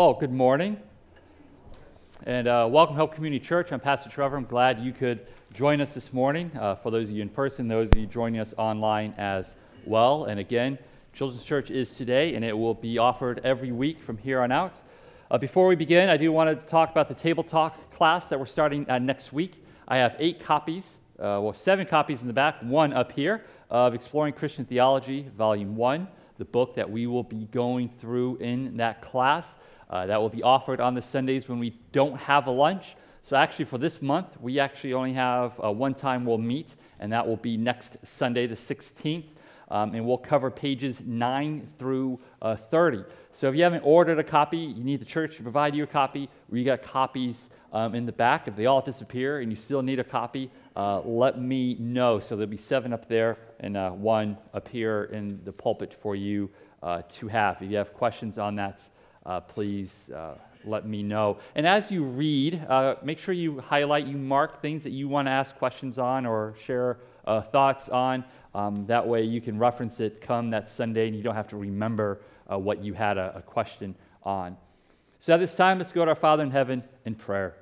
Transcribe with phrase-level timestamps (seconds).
[0.00, 0.78] Well, good morning.
[2.24, 3.70] And uh, welcome, Hope Community Church.
[3.70, 4.38] I'm Pastor Trevor.
[4.38, 6.50] I'm glad you could join us this morning.
[6.58, 10.24] Uh, for those of you in person, those of you joining us online as well.
[10.24, 10.78] And again,
[11.12, 14.82] Children's Church is today, and it will be offered every week from here on out.
[15.30, 18.40] Uh, before we begin, I do want to talk about the Table Talk class that
[18.40, 19.62] we're starting uh, next week.
[19.86, 23.92] I have eight copies, uh, well, seven copies in the back, one up here, of
[23.92, 29.02] Exploring Christian Theology, Volume 1, the book that we will be going through in that
[29.02, 29.58] class.
[29.90, 32.94] Uh, that will be offered on the Sundays when we don't have a lunch.
[33.22, 37.12] So, actually, for this month, we actually only have uh, one time we'll meet, and
[37.12, 39.24] that will be next Sunday, the 16th.
[39.68, 43.04] Um, and we'll cover pages 9 through uh, 30.
[43.32, 45.86] So, if you haven't ordered a copy, you need the church to provide you a
[45.86, 46.28] copy.
[46.48, 48.48] We got copies um, in the back.
[48.48, 52.20] If they all disappear and you still need a copy, uh, let me know.
[52.20, 56.16] So, there'll be seven up there and uh, one up here in the pulpit for
[56.16, 56.48] you
[56.82, 57.60] uh, to have.
[57.60, 58.88] If you have questions on that,
[59.26, 61.38] uh, please uh, let me know.
[61.54, 65.26] And as you read, uh, make sure you highlight, you mark things that you want
[65.26, 68.24] to ask questions on or share uh, thoughts on.
[68.54, 71.56] Um, that way you can reference it come that Sunday and you don't have to
[71.56, 74.56] remember uh, what you had a, a question on.
[75.18, 77.54] So at this time, let's go to our Father in heaven in prayer.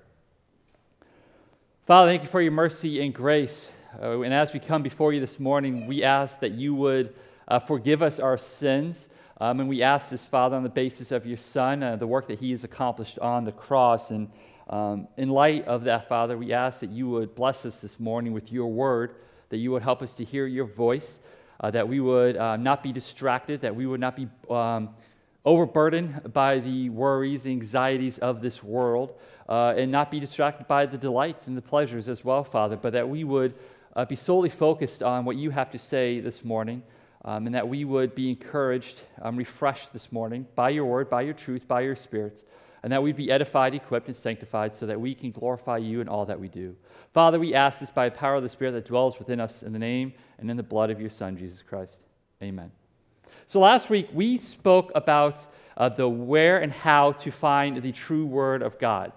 [1.87, 3.71] Father, thank you for your mercy and grace.
[4.01, 7.15] Uh, and as we come before you this morning, we ask that you would
[7.67, 9.09] forgive us our sins.
[9.41, 12.27] Um, and we ask this, Father, on the basis of your Son, uh, the work
[12.27, 14.11] that he has accomplished on the cross.
[14.11, 14.31] And
[14.69, 18.33] um, in light of that, Father, we ask that you would bless us this morning
[18.33, 19.15] with your word,
[19.51, 21.21] that you would help us to hear your voice,
[21.61, 24.91] uh, that we would uh, not be distracted, that we would not be um,
[25.45, 29.15] overburdened by the worries, the anxieties of this world,
[29.49, 32.93] uh, and not be distracted by the delights and the pleasures as well, Father, but
[32.93, 33.55] that we would
[33.95, 36.83] uh, be solely focused on what you have to say this morning
[37.25, 41.23] um, and that we would be encouraged, um, refreshed this morning by your word, by
[41.23, 42.45] your truth, by your spirits,
[42.83, 46.09] and that we'd be edified, equipped, and sanctified so that we can glorify you in
[46.09, 46.77] all that we do.
[47.13, 49.73] Father, we ask this by the power of the Spirit that dwells within us in
[49.73, 51.99] the name and in the blood of your Son, Jesus Christ.
[52.43, 52.71] Amen.
[53.47, 55.47] So last week we spoke about
[55.77, 59.13] uh, the where and how to find the true word of God.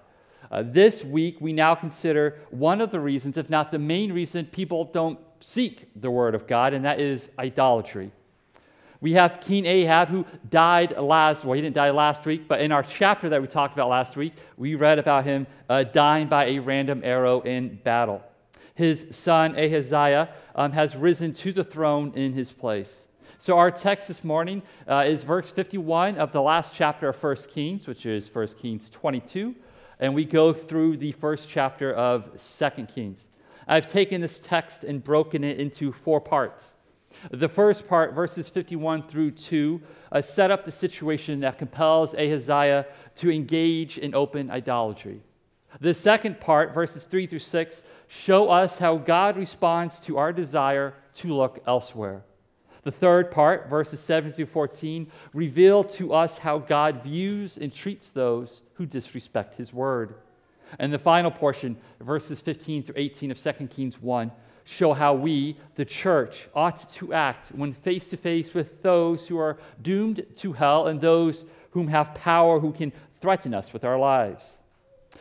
[0.49, 4.45] Uh, this week we now consider one of the reasons, if not the main reason,
[4.45, 8.11] people don't seek the word of God, and that is idolatry.
[9.01, 12.71] We have King Ahab who died last, well, he didn't die last week, but in
[12.71, 16.45] our chapter that we talked about last week, we read about him uh, dying by
[16.45, 18.21] a random arrow in battle.
[18.75, 23.07] His son Ahaziah um, has risen to the throne in his place.
[23.39, 27.35] So, our text this morning uh, is verse 51 of the last chapter of 1
[27.51, 29.55] Kings, which is 1 Kings 22.
[29.99, 33.27] And we go through the first chapter of 2 Kings.
[33.67, 36.73] I've taken this text and broken it into four parts.
[37.29, 42.87] The first part, verses 51 through 2, uh, set up the situation that compels Ahaziah
[43.15, 45.21] to engage in open idolatry.
[45.79, 50.93] The second part, verses 3 through 6, show us how God responds to our desire
[51.15, 52.23] to look elsewhere.
[52.83, 58.09] The third part, verses 7 through 14, reveal to us how God views and treats
[58.09, 60.15] those who disrespect his word.
[60.79, 64.31] And the final portion, verses 15 through 18 of 2 Kings 1,
[64.63, 69.37] show how we, the church, ought to act when face to face with those who
[69.37, 73.97] are doomed to hell and those whom have power who can threaten us with our
[73.97, 74.57] lives.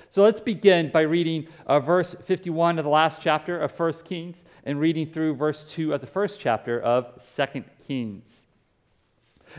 [0.09, 4.45] So let's begin by reading uh, verse 51 of the last chapter of 1 Kings
[4.65, 8.45] and reading through verse 2 of the first chapter of 2 Kings.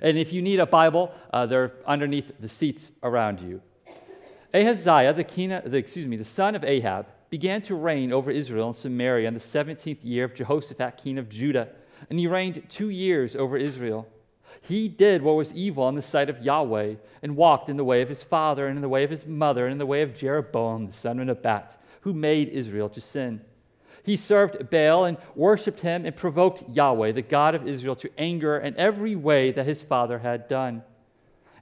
[0.01, 3.61] And if you need a Bible, uh, they're underneath the seats around you.
[4.53, 5.23] Ahaziah, the,
[5.65, 9.33] the, excuse me, the son of Ahab, began to reign over Israel and Samaria in
[9.33, 11.69] the 17th year of Jehoshaphat, king of Judah,
[12.09, 14.07] and he reigned two years over Israel.
[14.59, 18.01] He did what was evil in the sight of Yahweh and walked in the way
[18.01, 20.13] of his father and in the way of his mother and in the way of
[20.13, 23.41] Jeroboam, the son of Nebat, who made Israel to sin.
[24.03, 28.57] He served Baal and worshiped him and provoked Yahweh, the God of Israel, to anger
[28.57, 30.83] in every way that his father had done.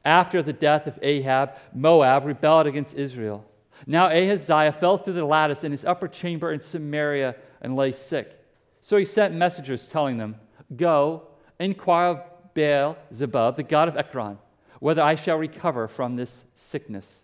[0.06, 3.46] After the death of Ahab, Moab rebelled against Israel.
[3.86, 8.40] Now Ahaziah fell through the lattice in his upper chamber in Samaria and lay sick.
[8.82, 10.36] So he sent messengers telling them,
[10.76, 11.24] Go,
[11.60, 12.24] inquire of
[12.54, 14.38] Baal Zebub, the god of Ekron,
[14.80, 17.24] whether I shall recover from this sickness.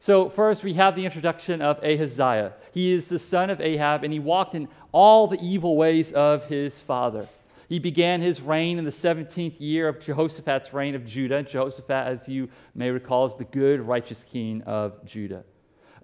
[0.00, 2.52] So, first, we have the introduction of Ahaziah.
[2.72, 6.44] He is the son of Ahab, and he walked in all the evil ways of
[6.44, 7.26] his father.
[7.68, 11.42] He began his reign in the 17th year of Jehoshaphat's reign of Judah.
[11.42, 15.44] Jehoshaphat, as you may recall, is the good, righteous king of Judah.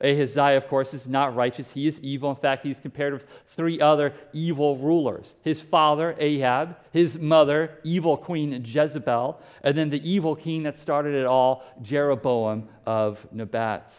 [0.03, 1.71] Ahaziah, of course, is not righteous.
[1.71, 2.29] He is evil.
[2.29, 3.27] In fact, he's compared with
[3.57, 10.09] three other evil rulers his father, Ahab, his mother, evil queen Jezebel, and then the
[10.09, 13.95] evil king that started it all, Jeroboam of Nebat.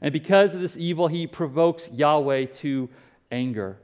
[0.00, 2.88] And because of this evil, he provokes Yahweh to
[3.32, 3.78] anger.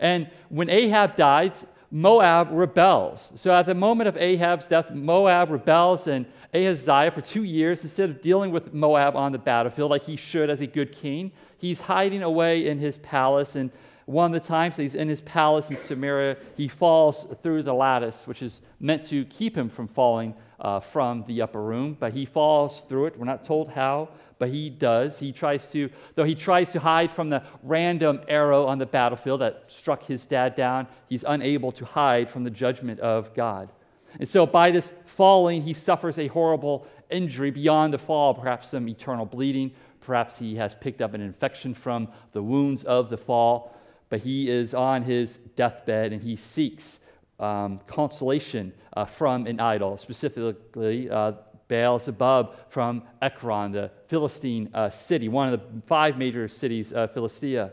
[0.00, 3.30] And when Ahab dies, Moab rebels.
[3.36, 8.10] So at the moment of Ahab's death, Moab rebels, and Ahaziah, for two years, instead
[8.10, 11.82] of dealing with Moab on the battlefield like he should as a good king, he's
[11.82, 13.54] hiding away in his palace.
[13.54, 13.70] And
[14.06, 18.26] one of the times he's in his palace in Samaria, he falls through the lattice,
[18.26, 21.96] which is meant to keep him from falling uh, from the upper room.
[22.00, 23.16] But he falls through it.
[23.16, 24.08] We're not told how
[24.38, 25.18] but he does.
[25.18, 29.40] He tries to, though he tries to hide from the random arrow on the battlefield
[29.40, 33.70] that struck his dad down, he's unable to hide from the judgment of God.
[34.18, 38.88] And so by this falling, he suffers a horrible injury beyond the fall, perhaps some
[38.88, 39.72] eternal bleeding.
[40.00, 43.74] Perhaps he has picked up an infection from the wounds of the fall,
[44.08, 47.00] but he is on his deathbed and he seeks
[47.40, 51.32] um, consolation uh, from an idol, specifically uh,
[51.68, 57.12] Baal Zebub from Ekron, the Philistine uh, city, one of the five major cities of
[57.12, 57.72] Philistia.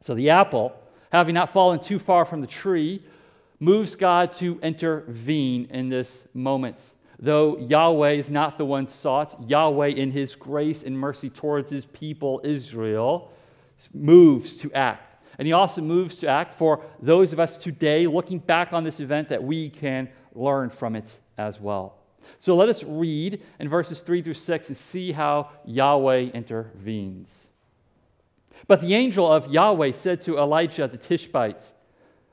[0.00, 0.74] So the apple,
[1.12, 3.02] having not fallen too far from the tree,
[3.60, 6.92] moves God to intervene in this moment.
[7.18, 11.86] Though Yahweh is not the one sought, Yahweh, in his grace and mercy towards his
[11.86, 13.32] people, Israel,
[13.92, 15.24] moves to act.
[15.38, 19.00] And he also moves to act for those of us today looking back on this
[19.00, 21.96] event that we can learn from it as well.
[22.38, 27.48] So let us read in verses 3 through 6 and see how Yahweh intervenes.
[28.66, 31.72] But the angel of Yahweh said to Elijah the Tishbite,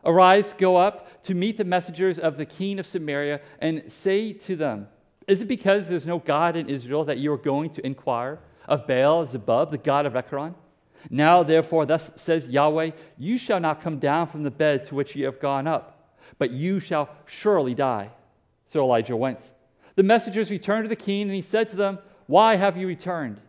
[0.04, 4.56] Arise, go up to meet the messengers of the king of Samaria, and say to
[4.56, 4.88] them,
[5.28, 8.88] Is it because there's no God in Israel that you are going to inquire of
[8.88, 10.56] Baal Zebub, the god of Ekron?
[11.10, 15.16] Now, therefore, thus says Yahweh, You shall not come down from the bed to which
[15.16, 18.10] you have gone up, but you shall surely die.
[18.66, 19.52] So Elijah went.
[19.96, 23.42] The messengers returned to the king, and he said to them, Why have you returned?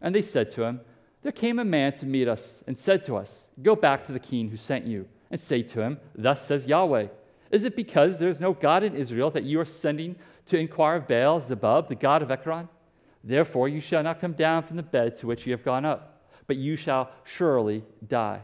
[0.00, 0.80] And they said to him,
[1.22, 4.18] There came a man to meet us and said to us, Go back to the
[4.18, 7.08] king who sent you, and say to him, Thus says Yahweh,
[7.50, 10.96] Is it because there is no God in Israel that you are sending to inquire
[10.96, 12.68] of Baal Zebub, the god of Ekron?
[13.22, 16.28] Therefore you shall not come down from the bed to which you have gone up,
[16.46, 18.42] but you shall surely die.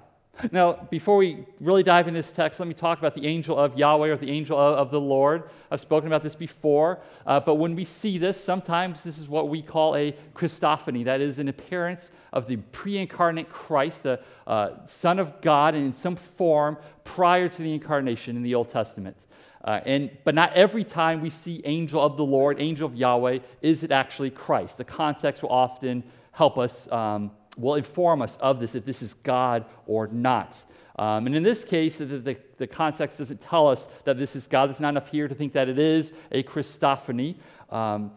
[0.53, 3.77] Now, before we really dive into this text, let me talk about the angel of
[3.77, 5.45] Yahweh or the angel of, of the Lord.
[5.71, 9.49] I've spoken about this before, uh, but when we see this, sometimes this is what
[9.49, 11.05] we call a Christophany.
[11.05, 15.93] That is an appearance of the pre incarnate Christ, the uh, Son of God, in
[15.93, 19.27] some form prior to the incarnation in the Old Testament.
[19.63, 23.41] Uh, and, but not every time we see angel of the Lord, angel of Yahweh,
[23.61, 24.79] is it actually Christ.
[24.79, 26.03] The context will often
[26.33, 30.63] help us um, will inform us of this, if this is God or not.
[30.97, 34.47] Um, and in this case, the, the, the, context doesn't tell us that this is
[34.47, 34.67] God.
[34.67, 37.37] There's not enough here to think that it is a Christophany.
[37.71, 38.11] Um,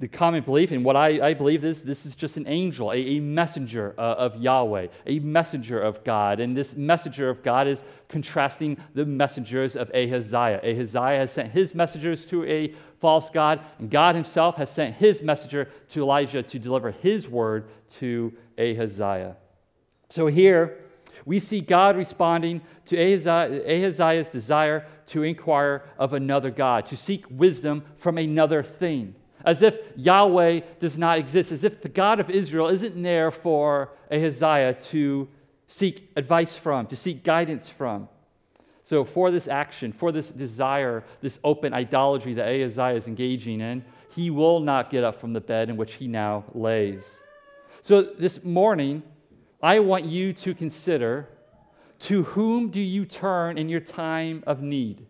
[0.00, 2.96] the common belief, and what I, I, believe is this is just an angel, a,
[2.96, 6.40] a messenger uh, of Yahweh, a messenger of God.
[6.40, 10.60] And this messenger of God is contrasting the messengers of Ahaziah.
[10.64, 15.20] Ahaziah has sent his messengers to a false God, and God himself has sent his
[15.20, 17.68] messenger to Elijah to deliver his word
[17.98, 19.36] to Ahaziah.
[20.08, 20.78] So here,
[21.26, 27.84] we see God responding to Ahaziah's desire to inquire of another God, to seek wisdom
[27.96, 32.68] from another thing, as if Yahweh does not exist, as if the God of Israel
[32.68, 35.28] isn't there for Ahaziah to
[35.66, 38.08] seek advice from, to seek guidance from.
[38.82, 43.84] So, for this action, for this desire, this open idolatry that Ahaziah is engaging in,
[44.14, 47.18] he will not get up from the bed in which he now lays.
[47.82, 49.02] So this morning,
[49.62, 51.28] I want you to consider
[52.00, 55.06] to whom do you turn in your time of need,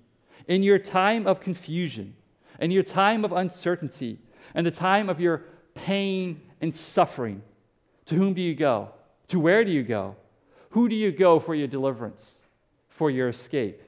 [0.47, 2.15] in your time of confusion,
[2.61, 4.19] in your time of uncertainty,
[4.55, 7.43] and the time of your pain and suffering?
[8.07, 8.91] To whom do you go?
[9.29, 10.17] To where do you go?
[10.71, 12.39] Who do you go for your deliverance,
[12.89, 13.83] for your escape?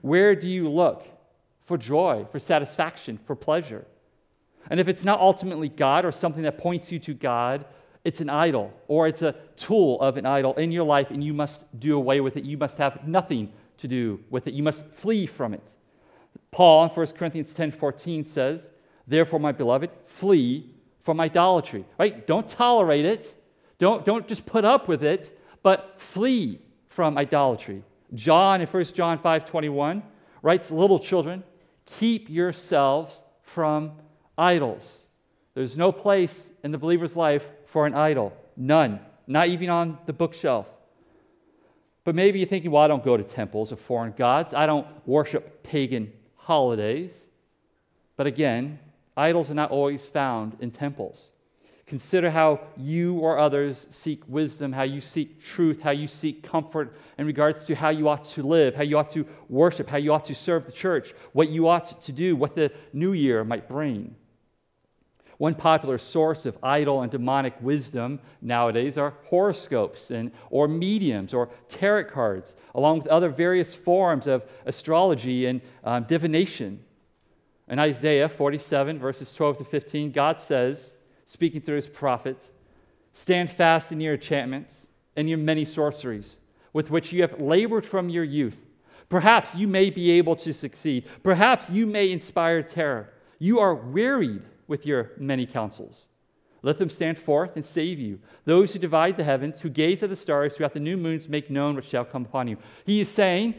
[0.00, 1.06] Where do you look
[1.60, 3.86] for joy, for satisfaction, for pleasure?
[4.70, 7.64] And if it's not ultimately God or something that points you to God,
[8.04, 11.34] it's an idol or it's a tool of an idol in your life and you
[11.34, 12.44] must do away with it.
[12.44, 14.54] You must have nothing to do with it.
[14.54, 15.74] You must flee from it.
[16.52, 18.70] Paul in 1 Corinthians 10 14 says,
[19.06, 21.84] Therefore, my beloved, flee from idolatry.
[21.98, 22.26] Right?
[22.26, 23.34] Don't tolerate it.
[23.78, 27.82] Don't, don't just put up with it, but flee from idolatry.
[28.14, 30.02] John in 1 John 5 21
[30.42, 31.42] writes, Little children,
[31.86, 33.92] keep yourselves from
[34.36, 35.00] idols.
[35.54, 38.36] There's no place in the believer's life for an idol.
[38.56, 39.00] None.
[39.26, 40.66] not even on the bookshelf.
[42.04, 44.86] But maybe you're thinking, well, I don't go to temples of foreign gods, I don't
[45.06, 47.26] worship pagan holidays.
[48.16, 48.78] But again,
[49.16, 51.30] idols are not always found in temples.
[51.86, 56.96] Consider how you or others seek wisdom, how you seek truth, how you seek comfort
[57.18, 60.12] in regards to how you ought to live, how you ought to worship, how you
[60.12, 63.68] ought to serve the church, what you ought to do, what the new year might
[63.68, 64.14] bring.
[65.42, 71.48] One popular source of idol and demonic wisdom nowadays are horoscopes and, or mediums or
[71.66, 76.84] tarot cards, along with other various forms of astrology and um, divination.
[77.66, 80.94] In Isaiah 47, verses 12 to 15, God says,
[81.24, 82.48] speaking through his prophet,
[83.12, 86.36] Stand fast in your enchantments and your many sorceries,
[86.72, 88.60] with which you have labored from your youth.
[89.08, 91.04] Perhaps you may be able to succeed.
[91.24, 93.12] Perhaps you may inspire terror.
[93.40, 94.42] You are wearied
[94.72, 96.06] with your many counsels.
[96.62, 98.20] Let them stand forth and save you.
[98.46, 101.28] Those who divide the heavens, who gaze at the stars, who at the new moons
[101.28, 102.56] make known what shall come upon you.
[102.86, 103.56] He is saying,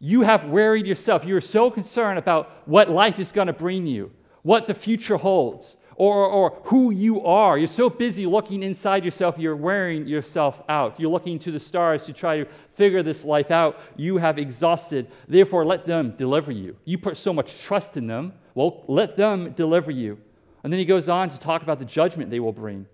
[0.00, 1.26] You have wearied yourself.
[1.26, 4.10] You are so concerned about what life is going to bring you,
[4.42, 7.58] what the future holds, or, or, or, who you are.
[7.58, 10.98] You're so busy looking inside yourself, you're wearing yourself out.
[10.98, 13.78] You're looking to the stars to try to figure this life out.
[13.96, 15.08] You have exhausted.
[15.28, 16.76] Therefore, let them deliver you.
[16.86, 18.32] You put so much trust in them.
[18.54, 20.18] Well, let them deliver you.
[20.64, 22.86] And then he goes on to talk about the judgment they will bring.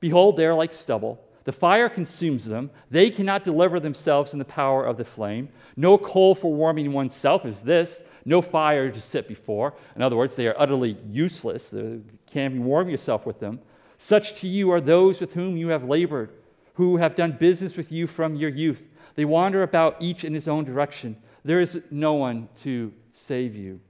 [0.00, 1.20] Behold, they are like stubble.
[1.44, 2.70] The fire consumes them.
[2.90, 5.50] They cannot deliver themselves from the power of the flame.
[5.76, 9.74] No coal for warming oneself is this, no fire to sit before.
[9.94, 11.72] In other words, they are utterly useless.
[11.72, 13.60] You can't even warm yourself with them.
[13.98, 16.32] Such to you are those with whom you have labored,
[16.74, 18.82] who have done business with you from your youth.
[19.14, 21.16] They wander about each in his own direction.
[21.44, 23.80] There is no one to save you.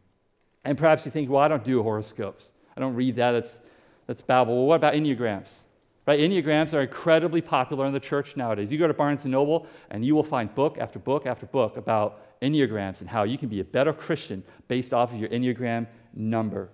[0.65, 2.53] And perhaps you think, well, I don't do horoscopes.
[2.79, 3.33] I don't read that.
[3.33, 3.61] That's,
[4.07, 4.57] that's Babel.
[4.57, 5.53] Well, what about Enneagrams?
[6.07, 6.21] Right?
[6.21, 8.71] Enneagrams are incredibly popular in the church nowadays.
[8.71, 11.77] You go to Barnes & Noble, and you will find book after book after book
[11.77, 15.89] about Enneagrams and how you can be a better Christian based off of your Enneagram
[16.15, 16.71] number.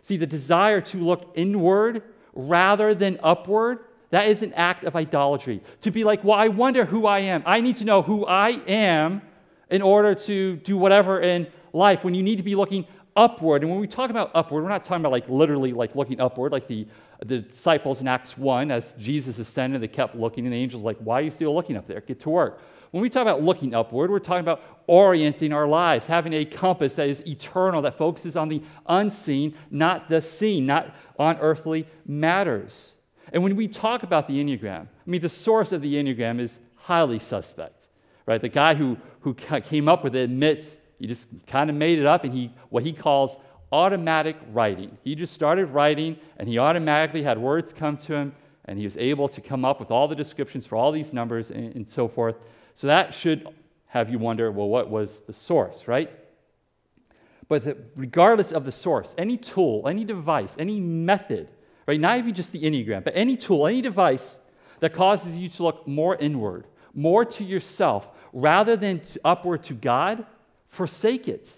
[0.00, 5.62] See, the desire to look inward rather than upward, that is an act of idolatry.
[5.82, 7.42] To be like, well, I wonder who I am.
[7.44, 9.20] I need to know who I am
[9.70, 13.62] in order to do whatever in life when you need to be looking upward.
[13.62, 16.52] And when we talk about upward, we're not talking about like literally like looking upward,
[16.52, 16.86] like the,
[17.24, 20.98] the disciples in Acts 1, as Jesus ascended, they kept looking, and the angels like,
[20.98, 22.00] why are you still looking up there?
[22.00, 22.60] Get to work.
[22.90, 26.94] When we talk about looking upward, we're talking about orienting our lives, having a compass
[26.96, 32.92] that is eternal, that focuses on the unseen, not the seen, not on earthly matters.
[33.32, 36.58] And when we talk about the Enneagram, I mean, the source of the Enneagram is
[36.74, 37.88] highly suspect,
[38.26, 38.42] right?
[38.42, 42.06] The guy who, who came up with it admits he just kind of made it
[42.06, 43.36] up, and he what he calls
[43.72, 44.96] automatic writing.
[45.02, 48.96] He just started writing, and he automatically had words come to him, and he was
[48.96, 52.06] able to come up with all the descriptions for all these numbers and, and so
[52.06, 52.36] forth.
[52.76, 53.48] So that should
[53.88, 56.08] have you wonder, well, what was the source, right?
[57.48, 61.48] But the, regardless of the source, any tool, any device, any method,
[61.88, 61.98] right?
[61.98, 64.38] Not even just the Enneagram, but any tool, any device
[64.78, 69.74] that causes you to look more inward, more to yourself, rather than to upward to
[69.74, 70.26] God,
[70.72, 71.54] forsake it.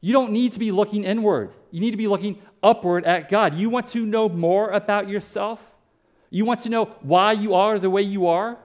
[0.00, 1.52] You don't need to be looking inward.
[1.70, 3.54] You need to be looking upward at God.
[3.54, 5.64] You want to know more about yourself?
[6.28, 8.58] You want to know why you are the way you are?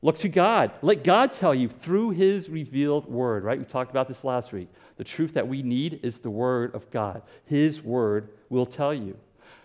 [0.00, 0.70] Look to God.
[0.80, 3.58] Let God tell you through His revealed word, right?
[3.58, 4.68] We talked about this last week.
[4.96, 7.22] The truth that we need is the word of God.
[7.44, 9.16] His word will tell you.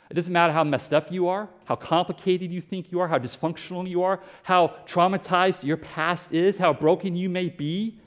[0.10, 3.20] It doesn't matter how messed up you are, how complicated you think you are, how
[3.20, 8.00] dysfunctional you are, how traumatized your past is, how broken you may be.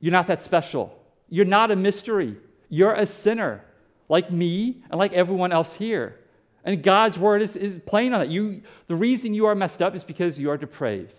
[0.00, 0.96] You're not that special.
[1.28, 2.36] You're not a mystery.
[2.68, 3.64] You're a sinner,
[4.08, 6.18] like me and like everyone else here.
[6.64, 8.28] And God's word is, is plain on that.
[8.28, 11.14] You, the reason you are messed up is because you are depraved,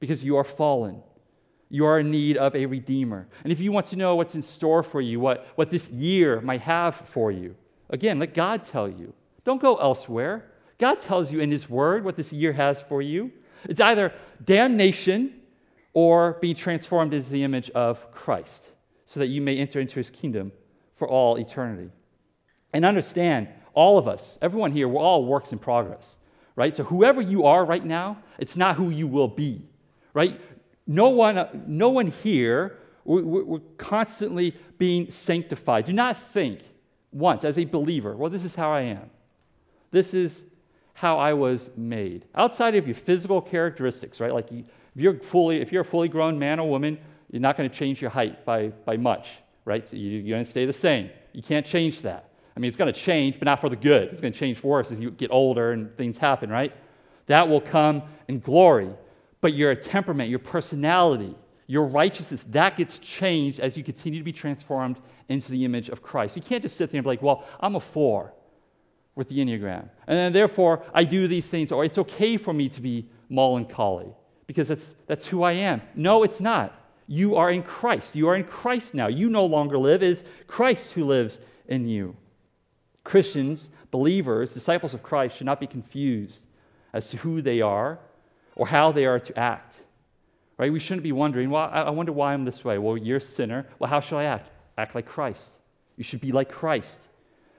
[0.00, 1.02] because you are fallen.
[1.68, 3.28] You are in need of a redeemer.
[3.42, 6.40] And if you want to know what's in store for you, what, what this year
[6.40, 7.56] might have for you,
[7.90, 9.12] again, let God tell you.
[9.44, 10.44] Don't go elsewhere.
[10.78, 13.32] God tells you in His Word what this year has for you.
[13.64, 14.12] It's either
[14.44, 15.35] damnation
[15.96, 18.68] or be transformed into the image of Christ,
[19.06, 20.52] so that you may enter into his kingdom
[20.94, 21.90] for all eternity.
[22.74, 26.18] And understand, all of us, everyone here, we're all works in progress,
[26.54, 26.74] right?
[26.74, 29.70] So whoever you are right now, it's not who you will be,
[30.12, 30.38] right?
[30.86, 32.76] No one, no one here,
[33.06, 35.86] we're constantly being sanctified.
[35.86, 36.60] Do not think
[37.10, 39.08] once as a believer, well, this is how I am.
[39.92, 40.42] This is
[40.92, 42.26] how I was made.
[42.34, 44.34] Outside of your physical characteristics, right?
[44.34, 44.64] Like you,
[44.96, 46.98] if you're, fully, if you're a fully grown man or woman,
[47.30, 49.28] you're not going to change your height by, by much,
[49.66, 49.86] right?
[49.86, 51.10] So you're going to stay the same.
[51.34, 52.30] You can't change that.
[52.56, 54.04] I mean, it's going to change, but not for the good.
[54.04, 56.72] It's going to change for us as you get older and things happen, right?
[57.26, 58.88] That will come in glory.
[59.42, 61.36] But your temperament, your personality,
[61.66, 64.98] your righteousness, that gets changed as you continue to be transformed
[65.28, 66.36] into the image of Christ.
[66.36, 68.32] You can't just sit there and be like, well, I'm a four
[69.14, 69.90] with the Enneagram.
[70.06, 74.14] And therefore I do these things, or it's okay for me to be melancholy
[74.46, 75.82] because that's, that's who I am.
[75.94, 76.72] No, it's not.
[77.06, 78.16] You are in Christ.
[78.16, 79.06] You are in Christ now.
[79.06, 81.38] You no longer live, it is Christ who lives
[81.68, 82.16] in you.
[83.04, 86.42] Christians, believers, disciples of Christ should not be confused
[86.92, 88.00] as to who they are
[88.56, 89.82] or how they are to act.
[90.58, 90.72] Right?
[90.72, 92.78] We shouldn't be wondering, well, I wonder why I'm this way.
[92.78, 93.66] Well, you're a sinner.
[93.78, 94.50] Well, how should I act?
[94.78, 95.50] Act like Christ.
[95.96, 97.08] You should be like Christ.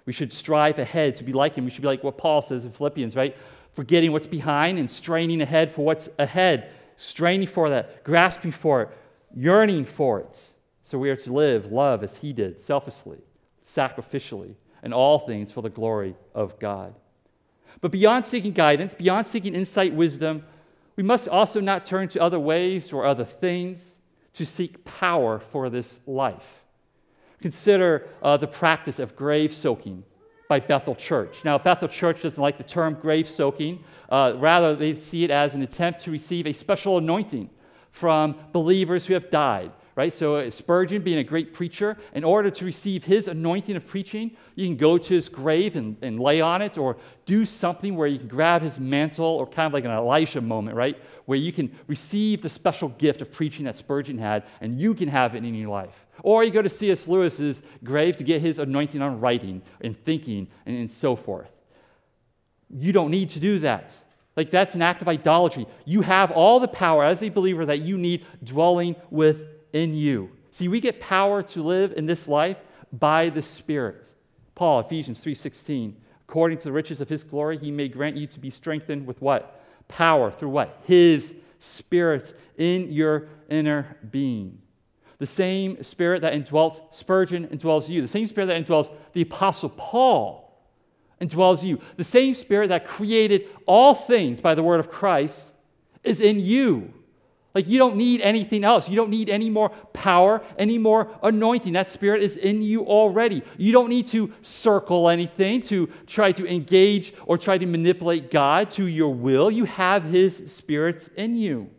[0.05, 1.65] We should strive ahead to be like him.
[1.65, 3.35] We should be like what Paul says in Philippians, right?
[3.73, 8.89] Forgetting what's behind and straining ahead for what's ahead, straining for that, grasping for it,
[9.33, 10.51] yearning for it.
[10.83, 13.19] So we are to live, love as he did, selflessly,
[13.63, 16.95] sacrificially, and all things for the glory of God.
[17.81, 20.43] But beyond seeking guidance, beyond seeking insight, wisdom,
[20.95, 23.97] we must also not turn to other ways or other things
[24.33, 26.63] to seek power for this life.
[27.41, 30.03] Consider uh, the practice of grave soaking
[30.47, 31.43] by Bethel Church.
[31.43, 33.83] Now, Bethel Church doesn't like the term grave soaking.
[34.09, 37.49] Uh, rather, they see it as an attempt to receive a special anointing
[37.91, 40.13] from believers who have died right?
[40.13, 44.37] So, uh, Spurgeon, being a great preacher, in order to receive his anointing of preaching,
[44.53, 48.07] you can go to his grave and, and lay on it, or do something where
[48.07, 50.97] you can grab his mantle, or kind of like an Elisha moment, right?
[51.27, 55.09] Where you can receive the special gift of preaching that Spurgeon had, and you can
[55.09, 56.07] have it in your life.
[56.23, 57.05] Or you go to C.S.
[57.07, 61.51] Lewis's grave to get his anointing on writing and thinking and, and so forth.
[62.69, 63.99] You don't need to do that.
[64.37, 65.67] Like, that's an act of idolatry.
[65.83, 70.31] You have all the power as a believer that you need dwelling within you.
[70.51, 72.57] See, we get power to live in this life
[72.93, 74.13] by the Spirit.
[74.55, 75.95] Paul, Ephesians 3:16,
[76.27, 79.21] according to the riches of his glory, he may grant you to be strengthened with
[79.21, 79.56] what?
[79.87, 80.81] Power through what?
[80.85, 84.59] His spirit in your inner being.
[85.19, 88.01] The same spirit that indwelt Spurgeon indwells you.
[88.01, 90.47] The same spirit that indwells the apostle Paul
[91.19, 91.79] indwells you.
[91.95, 95.51] The same spirit that created all things by the word of Christ
[96.03, 96.93] is in you.
[97.57, 98.87] Like, you don't need anything else.
[98.87, 101.73] You don't need any more power, any more anointing.
[101.73, 103.41] That spirit is in you already.
[103.57, 108.69] You don't need to circle anything to try to engage or try to manipulate God
[108.69, 109.49] to your will.
[109.49, 111.71] You have his spirits in you.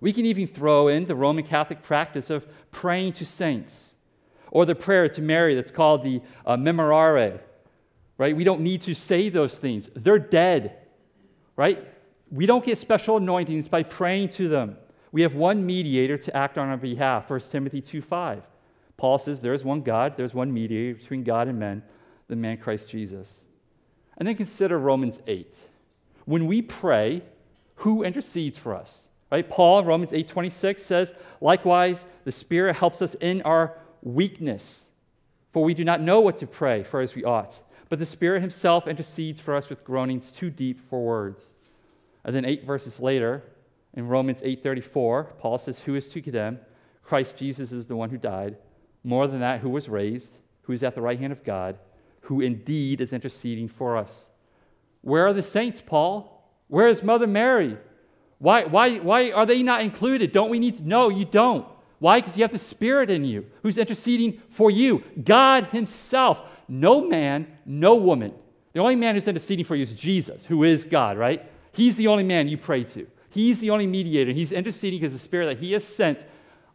[0.00, 3.92] We can even throw in the Roman Catholic practice of praying to saints
[4.50, 7.40] or the prayer to Mary that's called the uh, Memorare,
[8.16, 8.34] right?
[8.34, 9.90] We don't need to say those things.
[9.94, 10.78] They're dead,
[11.56, 11.91] right?
[12.32, 14.78] We don't get special anointings by praying to them.
[15.12, 18.48] We have one mediator to act on our behalf, 1 Timothy 2:5.
[18.96, 21.82] Paul says there is one God, there's one mediator between God and men,
[22.28, 23.42] the man Christ Jesus.
[24.16, 25.66] And then consider Romans 8.
[26.24, 27.22] When we pray,
[27.76, 29.08] who intercedes for us?
[29.30, 29.48] Right?
[29.48, 34.88] Paul, Romans 8:26 says, "Likewise, the Spirit helps us in our weakness,
[35.50, 38.40] for we do not know what to pray for as we ought, but the Spirit
[38.40, 41.51] himself intercedes for us with groanings too deep for words."
[42.24, 43.42] And then eight verses later,
[43.94, 46.60] in Romans 8:34, Paul says, "Who is to condemn?
[47.02, 48.56] Christ Jesus is the one who died.
[49.04, 51.78] More than that, who was raised, who is at the right hand of God,
[52.22, 54.28] who indeed is interceding for us."
[55.02, 56.42] Where are the saints, Paul?
[56.68, 57.76] Where is Mother Mary?
[58.38, 60.32] Why, why, why are they not included?
[60.32, 60.88] Don't we need to?
[60.88, 61.66] No, you don't.
[61.98, 62.20] Why?
[62.20, 65.04] Because you have the Spirit in you who's interceding for you.
[65.22, 66.40] God Himself.
[66.66, 68.32] No man, no woman.
[68.72, 71.48] The only man who's interceding for you is Jesus, who is God, right?
[71.72, 73.06] He's the only man you pray to.
[73.30, 74.32] He's the only mediator.
[74.32, 76.26] He's interceding because the Spirit that He has sent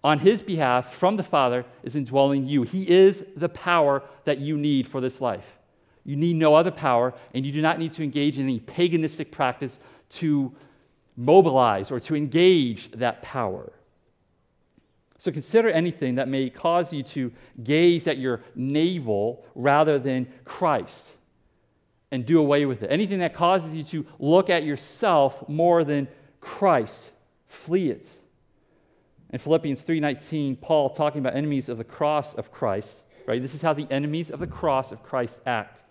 [0.03, 2.63] on His behalf from the Father is indwelling you.
[2.63, 5.57] He is the power that you need for this life.
[6.03, 9.29] You need no other power, and you do not need to engage in any paganistic
[9.29, 9.77] practice
[10.09, 10.55] to
[11.15, 13.73] mobilize or to engage that power.
[15.19, 17.31] So consider anything that may cause you to
[17.63, 21.11] gaze at your navel rather than Christ
[22.11, 22.91] and do away with it.
[22.91, 26.07] Anything that causes you to look at yourself more than
[26.39, 27.11] Christ,
[27.47, 28.15] flee it.
[29.31, 33.41] In Philippians 3:19, Paul talking about enemies of the cross of Christ, right?
[33.41, 35.83] This is how the enemies of the cross of Christ act.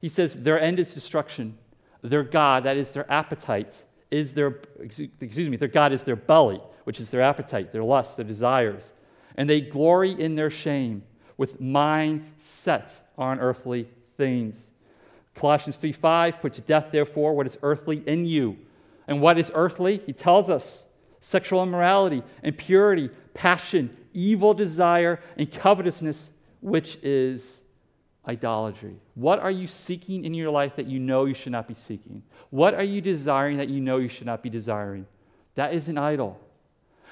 [0.00, 1.58] He says their end is destruction.
[2.02, 6.60] Their God, that is their appetite, is their excuse me, their God is their belly,
[6.84, 8.92] which is their appetite, their lust, their desires.
[9.36, 11.02] And they glory in their shame
[11.36, 14.69] with minds set on earthly things.
[15.40, 18.58] Colossians 3 5, put to death, therefore, what is earthly in you.
[19.08, 20.02] And what is earthly?
[20.04, 20.84] He tells us
[21.20, 26.28] sexual immorality, impurity, passion, evil desire, and covetousness,
[26.60, 27.60] which is
[28.28, 28.96] idolatry?
[29.14, 32.22] What are you seeking in your life that you know you should not be seeking?
[32.50, 35.06] What are you desiring that you know you should not be desiring?
[35.54, 36.38] That is an idol.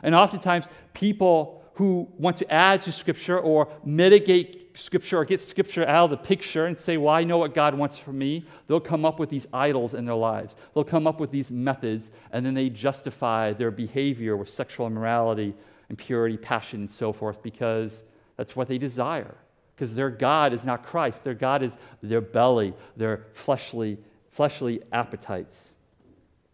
[0.02, 5.86] And oftentimes, people who want to add to Scripture or mitigate Scripture or get Scripture
[5.86, 8.80] out of the picture and say, Well, I know what God wants from me, they'll
[8.80, 10.56] come up with these idols in their lives.
[10.74, 15.54] They'll come up with these methods, and then they justify their behavior with sexual immorality,
[15.88, 18.02] impurity, passion, and so forth because
[18.36, 19.36] that's what they desire.
[19.76, 23.98] Because their God is not Christ, their God is their belly, their fleshly,
[24.30, 25.70] fleshly appetites.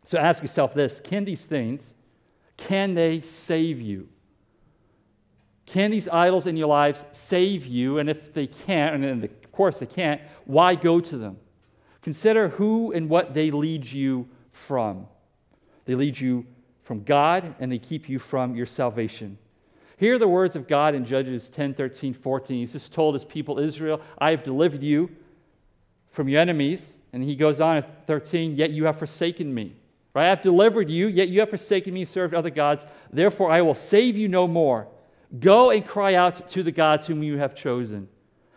[0.05, 1.95] So ask yourself this can these things,
[2.59, 4.11] can they save you?
[5.67, 7.99] Can these idols in your lives save you?
[7.99, 11.39] And if they can't, and of course they can't, why go to them?
[12.03, 15.07] Consider who and what they lead you from.
[15.87, 16.47] They lead you
[16.83, 19.39] from God and they keep you from your salvation.
[19.97, 22.59] Hear the words of God in Judges 10 13, 14.
[22.59, 25.11] He's just told his people, Israel, I have delivered you
[26.11, 26.97] from your enemies.
[27.13, 29.77] And he goes on at 13, yet you have forsaken me.
[30.15, 30.27] Right?
[30.27, 32.87] I have delivered you, yet you have forsaken me, and served other gods.
[33.13, 34.89] Therefore, I will save you no more.
[35.39, 38.09] Go and cry out to the gods whom you have chosen.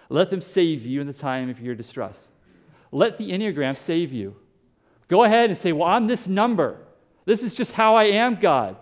[0.09, 2.29] Let them save you in the time of your distress.
[2.91, 4.35] Let the Enneagram save you.
[5.07, 6.77] Go ahead and say, Well, I'm this number.
[7.25, 8.77] This is just how I am, God.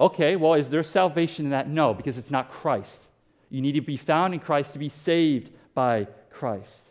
[0.00, 1.68] Okay, well, is there salvation in that?
[1.68, 3.04] No, because it's not Christ.
[3.50, 6.88] You need to be found in Christ to be saved by Christ.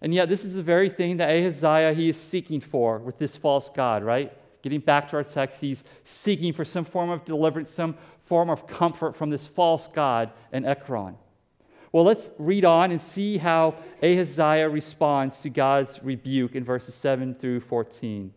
[0.00, 3.36] And yet, this is the very thing that Ahaziah he is seeking for with this
[3.36, 4.32] false God, right?
[4.62, 7.96] Getting back to our text, he's seeking for some form of deliverance, some
[8.28, 11.16] form of comfort from this false God in Ekron.
[11.92, 17.34] Well, let's read on and see how Ahaziah responds to God's rebuke in verses 7
[17.34, 18.34] through 14.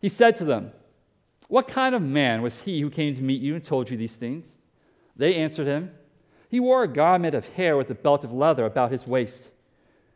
[0.00, 0.70] He said to them,
[1.48, 4.14] What kind of man was he who came to meet you and told you these
[4.14, 4.54] things?
[5.16, 5.90] They answered him,
[6.48, 9.48] He wore a garment of hair with a belt of leather about his waist.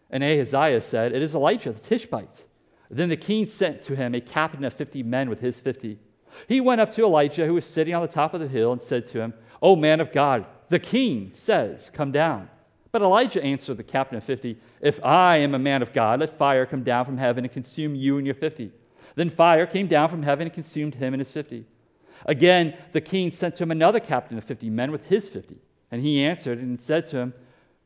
[0.08, 2.44] And Ahaziah said, It is Elijah the Tishbite.
[2.88, 5.98] Then the king sent to him a captain of fifty men with his fifty.
[6.48, 8.80] He went up to Elijah, who was sitting on the top of the hill, and
[8.80, 12.48] said to him, O man of God, the king says, Come down.
[12.92, 16.36] But Elijah answered the captain of fifty, If I am a man of God, let
[16.36, 18.72] fire come down from heaven and consume you and your fifty.
[19.14, 21.66] Then fire came down from heaven and consumed him and his fifty.
[22.26, 25.58] Again, the king sent to him another captain of fifty men with his fifty.
[25.90, 27.34] And he answered and said to him,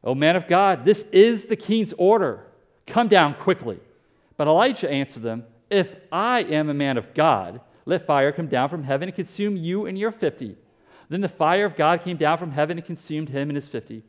[0.02, 2.46] O man of God, this is the king's order.
[2.86, 3.80] Come down quickly.
[4.36, 8.68] But Elijah answered them, If I am a man of God, let fire come down
[8.68, 10.56] from heaven and consume you and your fifty.
[11.08, 14.02] Then the fire of God came down from heaven and consumed him and his fifty.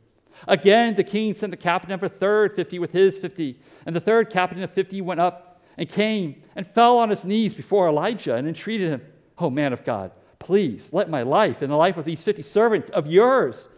[0.48, 3.58] Again, the king sent the captain of a third fifty with his fifty.
[3.84, 7.54] And the third captain of fifty went up and came and fell on his knees
[7.54, 9.02] before Elijah and entreated him,
[9.38, 12.88] Oh, man of God, please let my life and the life of these fifty servants
[12.90, 13.68] of yours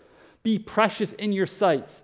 [0.45, 2.03] be precious in your sight.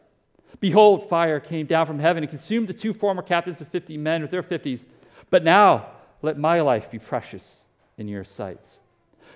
[0.60, 4.22] Behold, fire came down from heaven and consumed the two former captains of fifty men
[4.22, 4.86] with their fifties.
[5.30, 5.88] But now
[6.22, 7.63] let my life be precious
[7.98, 8.80] in your sights.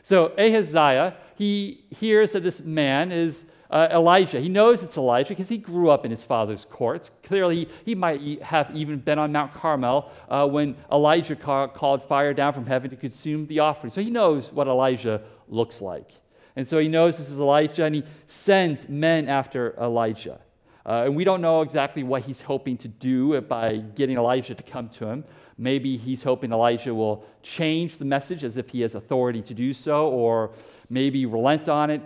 [0.02, 4.40] So Ahaziah, he hears that this man is uh, Elijah.
[4.40, 7.10] He knows it's Elijah because he grew up in his father's courts.
[7.22, 12.32] Clearly, he, might have even been on Mount Carmel uh, when Elijah ca- called fire
[12.32, 13.90] down from heaven to consume the offering.
[13.90, 16.10] So he knows what Elijah looks like.
[16.56, 20.40] And so he knows this is Elijah, and he sends men after Elijah.
[20.84, 24.62] Uh, and we don't know exactly what he's hoping to do by getting Elijah to
[24.62, 25.24] come to him.
[25.60, 29.72] Maybe he's hoping Elijah will change the message as if he has authority to do
[29.72, 30.52] so, or
[30.88, 32.00] maybe relent on it,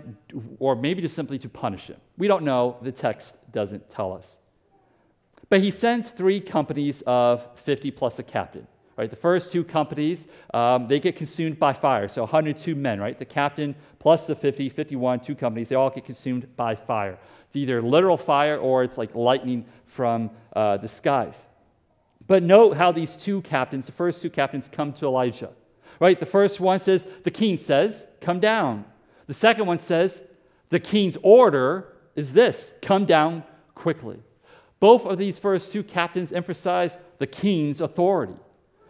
[0.59, 1.99] or maybe just simply to punish him.
[2.17, 2.79] We don't know.
[2.81, 4.39] The text doesn't tell us.
[5.51, 8.67] But he sends three companies of 50 plus a captain.
[8.95, 12.09] Right, the first two companies, um, they get consumed by fire.
[12.09, 13.19] So 102 men, right?
[13.19, 17.19] The captain plus the 50, 51, two companies, they all get consumed by fire.
[17.47, 21.47] It's either literal fire or it's like lightning from uh, the skies.
[22.33, 25.51] But note how these two captains, the first two captains, come to Elijah.
[26.01, 26.19] Right?
[26.19, 28.87] The first one says, the king says, come down.
[29.27, 30.23] The second one says,
[30.71, 34.19] the king's order is this come down quickly.
[34.81, 38.37] Both of these first two captains emphasize the king's authority.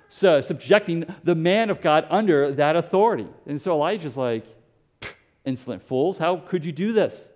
[0.09, 3.27] So, subjecting the man of God under that authority.
[3.45, 4.47] And so Elijah's like,
[5.45, 7.29] insolent fools, how could you do this?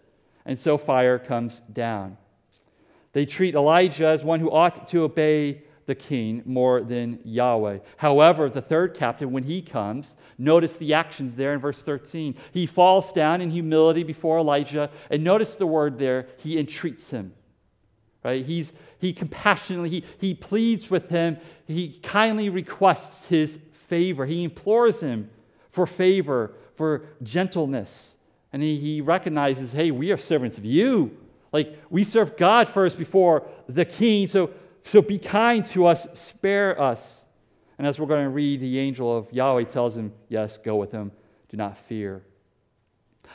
[0.45, 2.17] And so fire comes down.
[3.13, 7.79] They treat Elijah as one who ought to obey the king more than Yahweh.
[7.97, 12.35] However, the third captain, when he comes, notice the actions there in verse 13.
[12.53, 17.33] He falls down in humility before Elijah, and notice the word there, he entreats him.
[18.25, 18.45] Right?
[18.45, 25.01] He's, he compassionately, he, he pleads with him, he kindly requests his favor, he implores
[25.01, 25.31] him
[25.71, 28.17] for favor, for gentleness.
[28.53, 31.17] And he, he recognizes, hey, we are servants of you.
[31.53, 34.51] Like, we serve God first before the king, so,
[34.87, 37.25] so be kind to us, spare us.
[37.77, 40.93] And as we're going to read, the angel of Yahweh tells him, Yes, go with
[40.93, 41.11] him,
[41.49, 42.23] do not fear.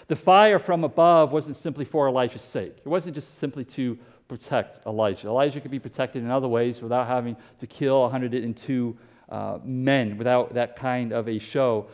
[0.08, 4.80] The fire from above wasn't simply for Elijah's sake, it wasn't just simply to protect
[4.86, 5.28] Elijah.
[5.28, 10.54] Elijah could be protected in other ways without having to kill 102 uh, men, without
[10.54, 11.88] that kind of a show.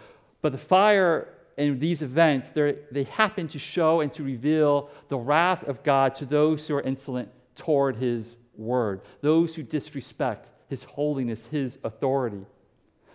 [0.43, 5.63] But the fire in these events, they happen to show and to reveal the wrath
[5.63, 11.45] of God to those who are insolent toward his word, those who disrespect his holiness,
[11.47, 12.45] his authority.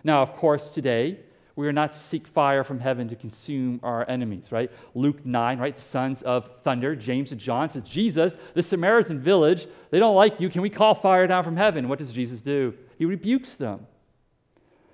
[0.03, 1.19] Now, of course, today,
[1.55, 4.71] we are not to seek fire from heaven to consume our enemies, right?
[4.95, 5.75] Luke 9, right?
[5.75, 10.39] The sons of thunder, James and John says, Jesus, the Samaritan village, they don't like
[10.39, 10.49] you.
[10.49, 11.89] Can we call fire down from heaven?
[11.89, 12.73] What does Jesus do?
[12.97, 13.85] He rebukes them.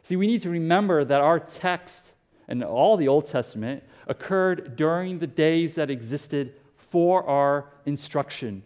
[0.04, 2.12] See, we need to remember that our text
[2.48, 8.64] and all the Old Testament occurred during the days that existed for our instruction.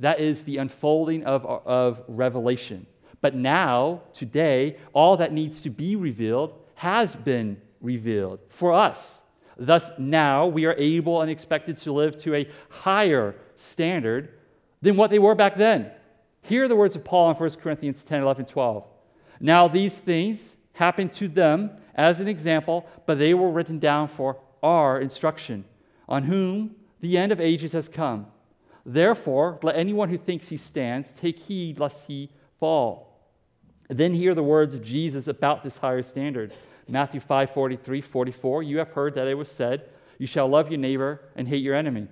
[0.00, 2.86] That is the unfolding of, of revelation.
[3.20, 9.22] But now, today, all that needs to be revealed has been revealed for us.
[9.58, 14.30] Thus, now we are able and expected to live to a higher standard
[14.80, 15.90] than what they were back then.
[16.42, 18.86] Hear the words of Paul in 1 Corinthians 10 11, 12.
[19.38, 24.38] Now, these things happened to them as an example, but they were written down for
[24.62, 25.64] our instruction,
[26.08, 28.26] on whom the end of ages has come.
[28.84, 33.06] Therefore, let anyone who thinks he stands take heed lest he fall.
[33.88, 36.54] then hear the words of Jesus about this higher standard.
[36.88, 38.62] Matthew 5 43, 44.
[38.62, 39.88] You have heard that it was said,
[40.18, 42.08] You shall love your neighbor and hate your enemy.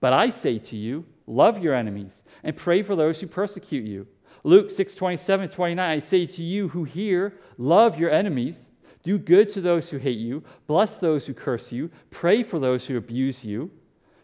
[0.00, 4.06] But I say to you, love your enemies and pray for those who persecute you.
[4.44, 5.90] Luke 6 27, 29.
[5.90, 8.68] I say to you who hear, love your enemies,
[9.02, 12.86] do good to those who hate you, bless those who curse you, pray for those
[12.86, 13.70] who abuse you.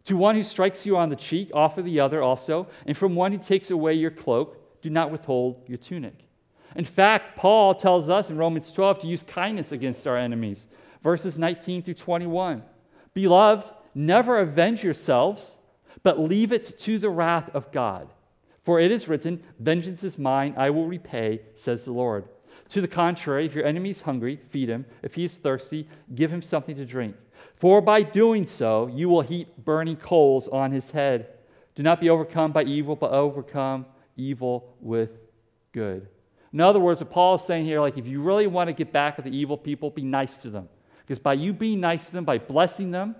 [0.04, 3.32] To one who strikes you on the cheek, offer the other also, and from one
[3.32, 6.26] who takes away your cloak, do not withhold your tunic.
[6.74, 10.66] In fact, Paul tells us in Romans 12 to use kindness against our enemies.
[11.02, 12.62] Verses 19 through 21.
[13.14, 15.54] Beloved, never avenge yourselves,
[16.02, 18.08] but leave it to the wrath of God.
[18.62, 22.24] For it is written, Vengeance is mine, I will repay, says the Lord.
[22.70, 24.86] To the contrary, if your enemy is hungry, feed him.
[25.02, 27.16] If he is thirsty, give him something to drink.
[27.62, 31.28] For by doing so, you will heap burning coals on his head.
[31.76, 35.10] Do not be overcome by evil, but overcome evil with
[35.70, 36.08] good.
[36.52, 38.92] In other words, what Paul is saying here, like if you really want to get
[38.92, 40.68] back at the evil people, be nice to them.
[41.02, 43.14] Because by you being nice to them, by blessing them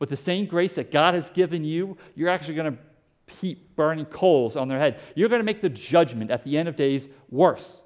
[0.00, 4.06] with the same grace that God has given you, you're actually going to heap burning
[4.06, 4.98] coals on their head.
[5.14, 7.80] You're going to make the judgment at the end of days worse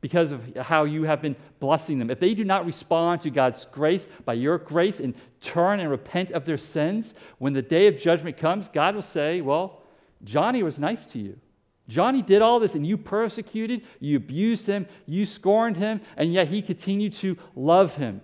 [0.00, 2.10] because of how you have been blessing them.
[2.10, 6.30] If they do not respond to God's grace by your grace and turn and repent
[6.30, 9.82] of their sins, when the day of judgment comes, God will say, Well,
[10.24, 11.38] Johnny was nice to you.
[11.88, 16.46] Johnny did all this, and you persecuted, you abused him, you scorned him, and yet
[16.46, 18.20] he continued to love him.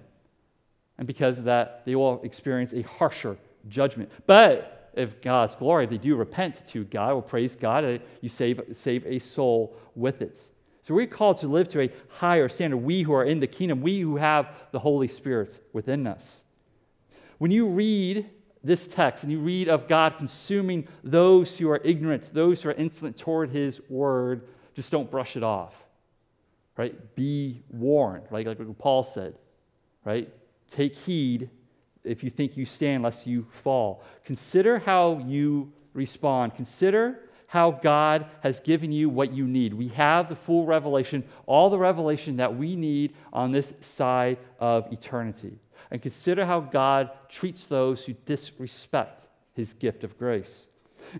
[0.98, 3.36] And because of that, they will experience a harsher
[3.68, 4.10] judgment.
[4.26, 8.60] But if God's glory, if they do repent to God, will praise God, you save,
[8.72, 10.48] save a soul with it.
[10.86, 12.76] So we're called to live to a higher standard.
[12.76, 16.44] We who are in the kingdom, we who have the Holy Spirit within us.
[17.38, 18.30] When you read
[18.62, 22.72] this text and you read of God consuming those who are ignorant, those who are
[22.74, 25.74] insolent toward his word, just don't brush it off.
[26.76, 27.16] Right?
[27.16, 28.46] Be warned, right?
[28.46, 29.34] Like Paul said,
[30.04, 30.32] right?
[30.68, 31.50] Take heed
[32.04, 34.04] if you think you stand, lest you fall.
[34.24, 36.54] Consider how you respond.
[36.54, 39.74] Consider how God has given you what you need.
[39.74, 44.92] We have the full revelation, all the revelation that we need on this side of
[44.92, 45.58] eternity
[45.90, 50.66] and consider how God treats those who disrespect his gift of grace.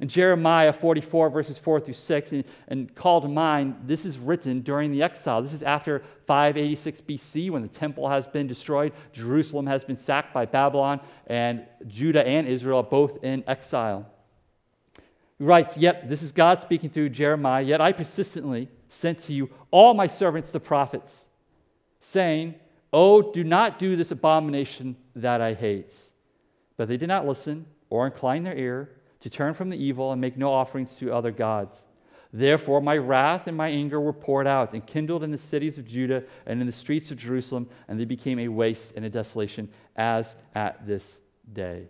[0.01, 4.61] In Jeremiah 44, verses 4 through 6, and, and call to mind, this is written
[4.61, 5.41] during the exile.
[5.41, 10.35] This is after 586 BC when the temple has been destroyed, Jerusalem has been sacked
[10.35, 14.11] by Babylon, and Judah and Israel are both in exile.
[15.39, 19.51] He writes, Yet, this is God speaking through Jeremiah, yet I persistently sent to you
[19.71, 21.27] all my servants, the prophets,
[22.01, 22.55] saying,
[22.93, 25.95] Oh, do not do this abomination that I hate.
[26.77, 30.21] But they did not listen or incline their ear to turn from the evil and
[30.21, 31.85] make no offerings to other gods.
[32.33, 35.87] Therefore, my wrath and my anger were poured out and kindled in the cities of
[35.87, 39.69] Judah and in the streets of Jerusalem, and they became a waste and a desolation
[39.97, 41.21] as at this
[41.53, 41.89] day.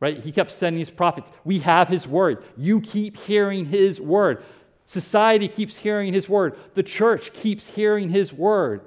[0.00, 0.18] Right?
[0.18, 1.30] He kept sending his prophets.
[1.44, 2.42] We have his word.
[2.56, 4.42] You keep hearing his word.
[4.86, 6.56] Society keeps hearing his word.
[6.74, 8.80] The church keeps hearing his word.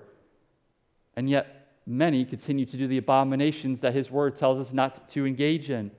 [1.16, 5.26] And yet, many continue to do the abominations that his word tells us not to
[5.26, 5.92] engage in.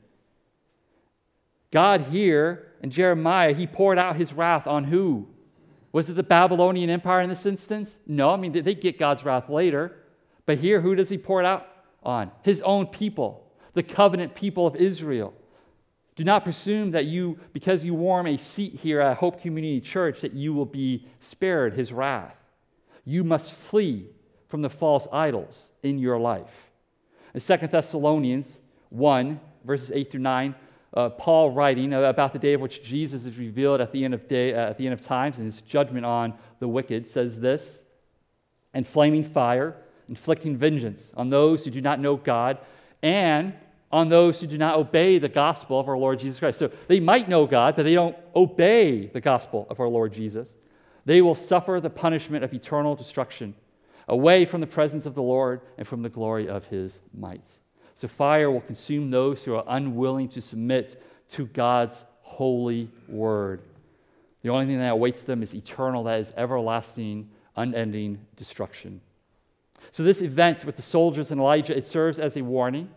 [1.70, 5.28] God here in Jeremiah, he poured out his wrath on who?
[5.92, 7.98] Was it the Babylonian Empire in this instance?
[8.06, 9.96] No, I mean, they get God's wrath later.
[10.44, 11.68] But here, who does he pour it out
[12.02, 12.30] on?
[12.42, 13.43] His own people,
[13.74, 15.34] the covenant people of Israel.
[16.16, 20.20] Do not presume that you, because you warm a seat here at Hope Community Church,
[20.20, 22.36] that you will be spared his wrath.
[23.04, 24.06] You must flee
[24.48, 26.70] from the false idols in your life.
[27.34, 28.60] In 2 Thessalonians
[28.90, 30.54] 1, verses 8 through 9,
[30.96, 34.28] uh, Paul writing about the day of which Jesus is revealed at the end of
[34.28, 37.82] day, uh, at the end of times, and his judgment on the wicked, says this:
[38.72, 39.74] "And flaming fire,
[40.08, 42.58] inflicting vengeance on those who do not know God,
[43.02, 43.54] and
[43.94, 47.00] on those who do not obey the gospel of our Lord Jesus Christ." So they
[47.00, 50.54] might know God, but they don't obey the gospel of our Lord Jesus.
[51.04, 53.54] They will suffer the punishment of eternal destruction,
[54.08, 57.48] away from the presence of the Lord and from the glory of His might.
[57.94, 63.62] So fire will consume those who are unwilling to submit to God's holy word.
[64.42, 69.00] The only thing that awaits them is eternal, that is everlasting, unending destruction.
[69.90, 72.88] So, this event with the soldiers and Elijah, it serves as a warning.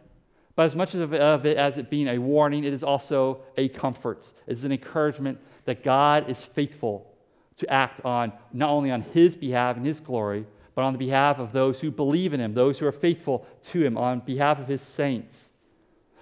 [0.58, 4.34] But as much of it as it being a warning, it is also a comfort.
[4.48, 7.14] It's an encouragement that God is faithful
[7.58, 11.38] to act on not only on his behalf and his glory, but on the behalf
[11.38, 14.68] of those who believe in him, those who are faithful to him, on behalf of
[14.68, 15.52] his saints.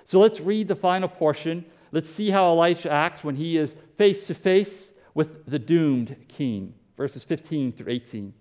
[0.04, 1.64] So let's read the final portion.
[1.94, 6.74] Let's see how Elijah acts when he is face to face with the doomed king.
[6.98, 8.34] Verses 15 through 18.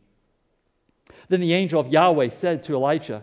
[1.28, 3.22] Then the angel of Yahweh said to Elijah,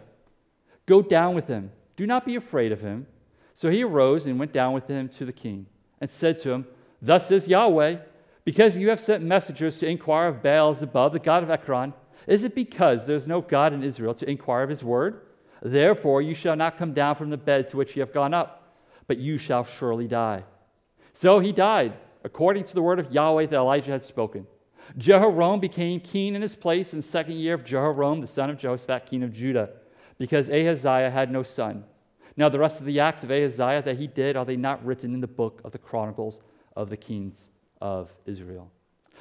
[0.86, 1.72] Go down with him.
[2.02, 3.06] Do not be afraid of him.
[3.54, 5.68] So he arose and went down with him to the king
[6.00, 6.66] and said to him,
[7.00, 7.98] Thus says Yahweh,
[8.44, 11.94] because you have sent messengers to inquire of Baal Zebub, the god of Ekron,
[12.26, 15.28] is it because there's no God in Israel to inquire of his word?
[15.62, 18.76] Therefore, you shall not come down from the bed to which you have gone up,
[19.06, 20.44] but you shall surely die.
[21.14, 24.48] So he died, according to the word of Yahweh that Elijah had spoken.
[24.98, 28.58] Jehoram became king in his place in the second year of Jehoram, the son of
[28.58, 29.70] Jehoshaphat, king of Judah,
[30.18, 31.84] because Ahaziah had no son.
[32.42, 35.14] Now, the rest of the acts of Ahaziah that he did, are they not written
[35.14, 36.40] in the book of the Chronicles
[36.76, 37.50] of the kings
[37.80, 38.72] of Israel?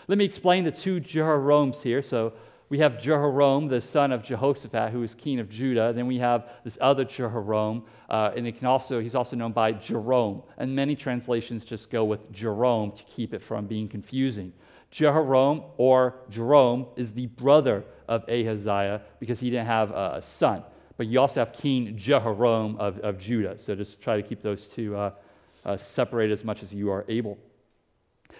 [0.08, 2.00] Let me explain the two Jehorams here.
[2.00, 2.32] So,
[2.70, 5.92] we have Jehoram, the son of Jehoshaphat, who is king of Judah.
[5.92, 10.40] Then we have this other Jehoram, uh, and can also, he's also known by Joram.
[10.56, 14.54] And many translations just go with Joram to keep it from being confusing.
[14.90, 20.62] Jehoram or Joram is the brother of Ahaziah because he didn't have a son.
[21.00, 23.56] But you also have King Jehoram of, of Judah.
[23.56, 25.12] So just try to keep those two uh,
[25.64, 27.38] uh, as much as you are able.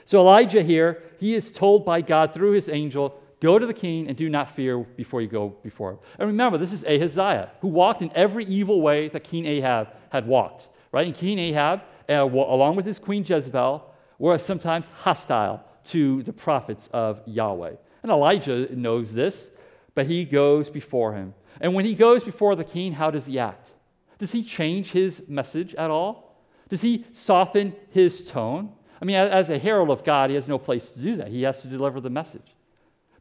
[0.05, 4.09] So Elijah here, he is told by God through his angel Go to the king
[4.09, 5.99] and do not fear before you go before him.
[6.19, 10.27] And remember, this is Ahaziah, who walked in every evil way that King Ahab had
[10.27, 10.69] walked.
[10.93, 11.07] Right?
[11.07, 16.91] And King Ahab, uh, along with his queen Jezebel, were sometimes hostile to the prophets
[16.93, 17.77] of Yahweh.
[18.03, 19.51] And Elijah knows this,
[19.95, 21.33] but he goes before him.
[21.61, 23.73] And when he goes before the king, how does he act?
[24.19, 26.37] Does he change his message at all?
[26.69, 28.73] Does he soften his tone?
[29.01, 31.29] I mean, as a herald of God, he has no place to do that.
[31.29, 32.55] He has to deliver the message.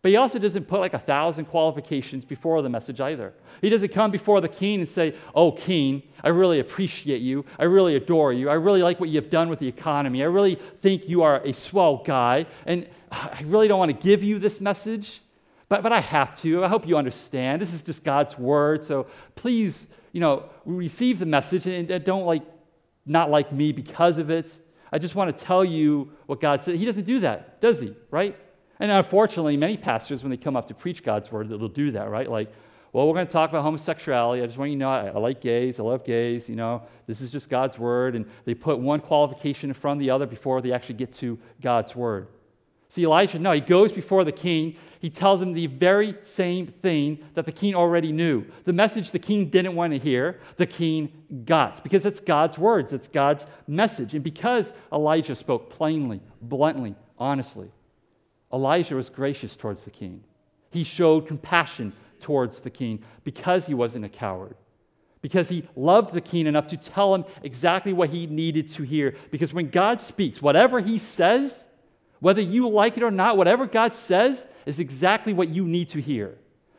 [0.01, 3.33] But he also doesn't put like a thousand qualifications before the message either.
[3.61, 7.43] He doesn't come before the king and say, Oh, king, I really appreciate you.
[7.57, 8.49] I really adore you.
[8.49, 10.23] I really like what you've done with the economy.
[10.23, 12.45] I really think you are a swell guy.
[12.65, 15.21] And I really don't want to give you this message,
[15.69, 16.65] but, but I have to.
[16.65, 17.61] I hope you understand.
[17.61, 18.83] This is just God's word.
[18.83, 22.43] So please, you know, receive the message and, don't like
[23.05, 24.57] not like me because of it.
[24.91, 26.75] I just want to tell you what God said.
[26.75, 27.95] He doesn't do that, does he?
[28.11, 28.35] Right?
[28.79, 32.09] And unfortunately, many pastors, when they come up to preach God's word, they'll do that,
[32.09, 32.29] right?
[32.29, 32.51] Like,
[32.91, 34.41] well, we're going to talk about homosexuality.
[34.41, 35.79] I just want you to know I, I, like gays.
[35.79, 36.49] I love gays.
[36.49, 38.15] You know, this is just God's word.
[38.15, 41.37] And they put one qualification in front of the other before they actually get to
[41.61, 42.27] God's word.
[42.89, 44.75] See, Elijah, no, he goes before the king.
[44.99, 48.45] He tells him the very same thing that the king already knew.
[48.65, 52.91] The message the king didn't want to hear, the king got, because it's God's words,
[52.91, 54.13] it's God's message.
[54.13, 57.71] And because Elijah spoke plainly, bluntly, honestly,
[58.51, 60.23] Elijah was gracious towards the king.
[60.71, 64.55] He showed compassion towards the king because he wasn't a coward,
[65.21, 69.15] because he loved the king enough to tell him exactly what he needed to hear.
[69.31, 71.65] Because when God speaks, whatever he says,
[72.19, 76.01] whether you like it or not, whatever God says is exactly what you need to
[76.01, 76.37] hear,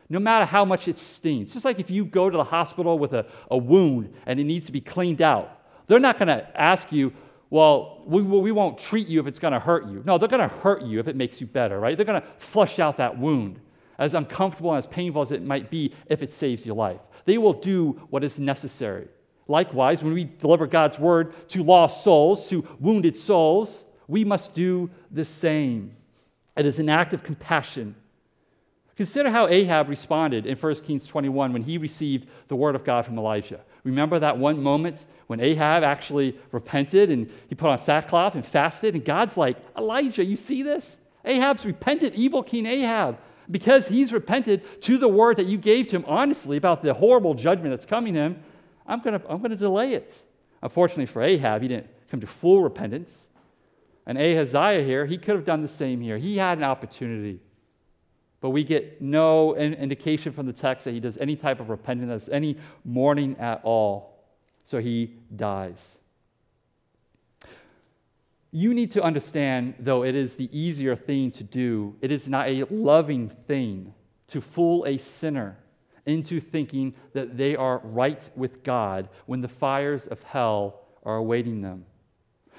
[0.09, 1.53] no matter how much it stings.
[1.53, 4.67] Just like if you go to the hospital with a, a wound and it needs
[4.67, 7.13] to be cleaned out, they're not going to ask you,
[7.49, 10.03] well, we, we won't treat you if it's going to hurt you.
[10.07, 11.97] No, they're going to hurt you if it makes you better, right?
[11.97, 13.61] They're going to flush out that wound,
[13.99, 17.01] as uncomfortable and as painful as it might be if it saves your life.
[17.25, 19.09] They will do what is necessary.
[19.49, 24.91] Likewise, when we deliver God's word to lost souls, to wounded souls, we must do
[25.11, 25.97] the same.
[26.57, 27.95] It is an act of compassion.
[28.97, 33.07] Consider how Ahab responded in 1 Kings 21 when he received the word of God
[33.07, 33.61] from Elijah.
[33.85, 38.95] Remember that one moment when Ahab actually repented and he put on sackcloth and fasted?
[38.95, 40.99] And God's like, Elijah, you see this?
[41.25, 43.17] Ahab's repented, evil King Ahab,
[43.51, 47.35] because he's repented to the word that you gave to him honestly about the horrible
[47.35, 48.43] judgment that's coming him.
[48.87, 50.21] I'm going to I'm going to delay it.
[50.63, 53.30] Unfortunately for Ahab, he didn't come to full repentance.
[54.07, 56.19] And Ahaziah here, he could have done the same here.
[56.19, 57.41] He had an opportunity.
[58.41, 62.29] But we get no indication from the text that he does any type of repentance,
[62.33, 64.25] any mourning at all.
[64.63, 65.99] So he dies.
[68.51, 72.49] You need to understand, though it is the easier thing to do, it is not
[72.49, 73.95] a loving thing
[74.29, 75.59] to fool a sinner
[76.07, 81.61] into thinking that they are right with God when the fires of hell are awaiting
[81.61, 81.85] them.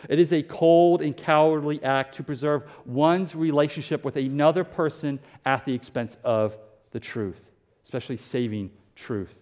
[0.10, 5.66] It is a cold and cowardly act to preserve one's relationship with another person at
[5.66, 6.58] the expense of
[6.92, 7.42] the truth,
[7.84, 9.34] especially saving truth.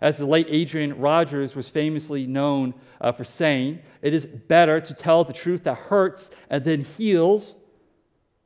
[0.00, 4.94] As the late Adrian Rogers was famously known uh, for saying, it is better to
[4.94, 7.54] tell the truth that hurts and then heals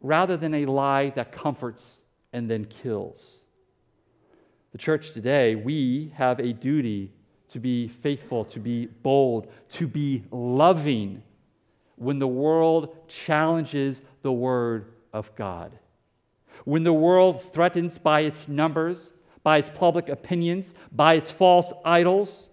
[0.00, 2.02] rather than a lie that comforts
[2.32, 3.40] and then kills.
[4.72, 7.12] The church today, we have a duty
[7.48, 11.22] to be faithful, to be bold, to be loving
[12.00, 15.78] when the world challenges the Word of God.
[16.64, 22.48] When the world threatens by its numbers, by its public opinions, by its false idols,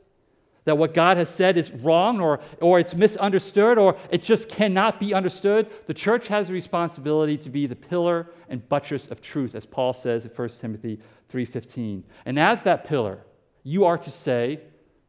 [0.65, 4.99] that what God has said is wrong or, or it's misunderstood or it just cannot
[4.99, 9.55] be understood, the church has a responsibility to be the pillar and buttress of truth,
[9.55, 10.99] as Paul says in 1 Timothy
[11.31, 12.03] 3.15.
[12.25, 13.19] And as that pillar,
[13.63, 14.59] you are to say,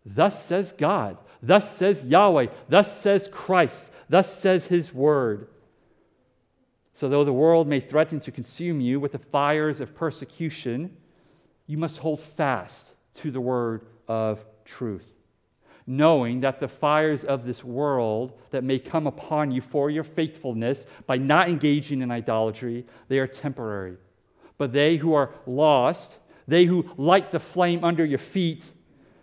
[0.06, 5.48] Thus says God, thus says Yahweh, thus says Christ, thus says his word.
[6.94, 10.96] So, though the world may threaten to consume you with the fires of persecution,
[11.68, 15.06] you must hold fast to the word of truth,
[15.86, 20.86] knowing that the fires of this world that may come upon you for your faithfulness
[21.06, 23.96] by not engaging in idolatry, they are temporary.
[24.56, 26.16] But they who are lost,
[26.48, 28.72] they who light the flame under your feet,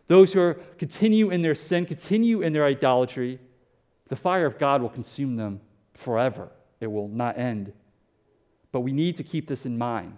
[0.08, 3.39] those who are, continue in their sin, continue in their idolatry,
[4.08, 5.62] the fire of God will consume them
[5.93, 6.49] forever.
[6.80, 7.74] It will not end.
[8.72, 10.18] But we need to keep this in mind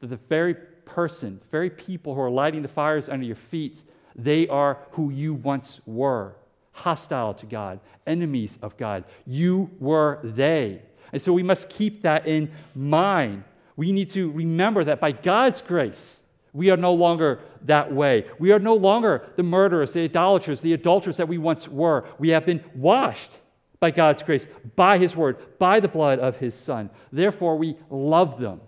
[0.00, 3.82] that the very person, the very people who are lighting the fires under your feet,
[4.14, 6.36] they are who you once were
[6.72, 9.04] hostile to God, enemies of God.
[9.26, 10.82] You were they.
[11.12, 13.44] And so we must keep that in mind.
[13.76, 16.20] We need to remember that by God's grace,
[16.54, 18.24] we are no longer that way.
[18.38, 22.06] We are no longer the murderers, the idolaters, the adulterers that we once were.
[22.18, 23.32] We have been washed
[23.80, 24.46] by God's grace,
[24.76, 26.90] by His word, by the blood of His Son.
[27.12, 28.60] Therefore, we love them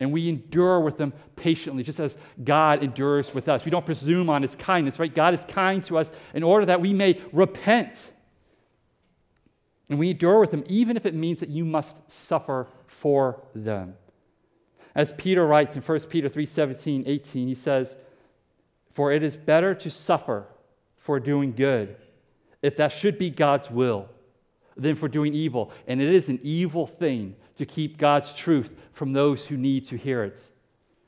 [0.00, 3.64] and we endure with them patiently, just as God endures with us.
[3.64, 5.12] We don't presume on His kindness, right?
[5.12, 8.12] God is kind to us in order that we may repent.
[9.88, 13.94] And we endure with them, even if it means that you must suffer for them.
[14.94, 17.96] As Peter writes in 1 Peter 3 17, 18, he says,
[18.90, 20.46] For it is better to suffer
[20.96, 21.96] for doing good,
[22.60, 24.08] if that should be God's will,
[24.76, 25.72] than for doing evil.
[25.86, 29.96] And it is an evil thing to keep God's truth from those who need to
[29.96, 30.50] hear it.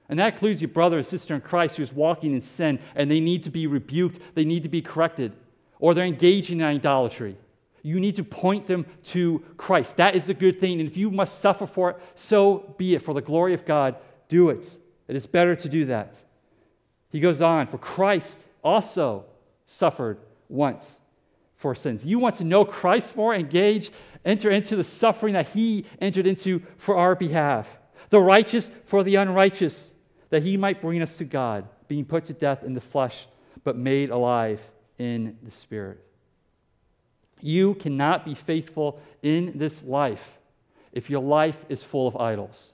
[0.09, 3.20] And that includes your brother or sister in Christ who's walking in sin and they
[3.20, 5.32] need to be rebuked, they need to be corrected,
[5.78, 7.37] or they're engaging in idolatry.
[7.87, 9.99] You need to point them to Christ.
[9.99, 10.80] That is a good thing.
[10.80, 13.03] And if you must suffer for it, so be it.
[13.03, 13.97] For the glory of God,
[14.28, 14.76] do it.
[15.07, 16.22] It is better to do that.
[17.11, 19.26] He goes on, for Christ also
[19.66, 20.18] suffered
[20.49, 20.99] once
[21.57, 22.07] for sins.
[22.07, 23.35] You want to know Christ more?
[23.35, 23.91] Engage,
[24.24, 27.68] enter into the suffering that he entered into for our behalf.
[28.09, 29.93] The righteous for the unrighteous,
[30.30, 33.26] that he might bring us to God, being put to death in the flesh,
[33.62, 34.61] but made alive
[34.99, 36.01] in the spirit.
[37.45, 40.38] You cannot be faithful in this life
[40.92, 42.72] if your life is full of idols.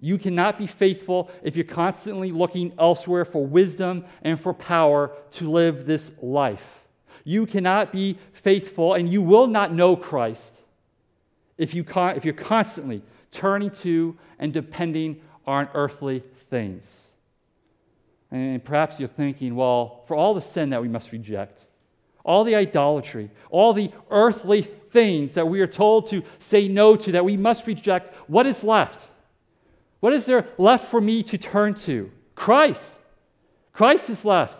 [0.00, 5.50] You cannot be faithful if you're constantly looking elsewhere for wisdom and for power to
[5.50, 6.86] live this life.
[7.22, 10.54] You cannot be faithful and you will not know Christ
[11.58, 17.10] if, you if you're constantly turning to and depending on earthly things.
[18.30, 21.66] And perhaps you're thinking, well, for all the sin that we must reject,
[22.26, 27.12] all the idolatry, all the earthly things that we are told to say no to,
[27.12, 29.08] that we must reject, what is left?
[30.00, 32.10] What is there left for me to turn to?
[32.34, 32.92] Christ.
[33.72, 34.58] Christ is left.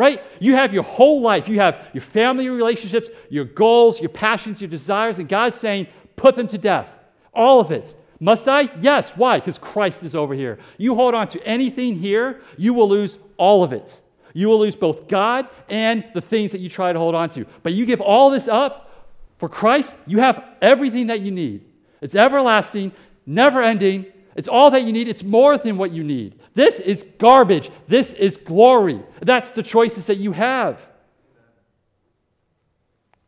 [0.00, 0.22] right?
[0.38, 1.46] You have your whole life.
[1.46, 6.36] You have your family relationships, your goals, your passions, your desires, and God's saying, put
[6.36, 6.88] them to death.
[7.34, 7.94] All of it.
[8.18, 8.70] Must I?
[8.80, 9.14] Yes.
[9.14, 9.38] Why?
[9.38, 10.58] Because Christ is over here.
[10.78, 14.00] You hold on to anything here, you will lose all of it.
[14.32, 17.46] You will lose both God and the things that you try to hold on to.
[17.62, 18.90] But you give all this up
[19.38, 21.64] for Christ, you have everything that you need.
[22.02, 22.92] It's everlasting,
[23.24, 24.06] never ending.
[24.36, 25.08] It's all that you need.
[25.08, 26.38] It's more than what you need.
[26.54, 27.70] This is garbage.
[27.88, 29.00] This is glory.
[29.20, 30.80] That's the choices that you have.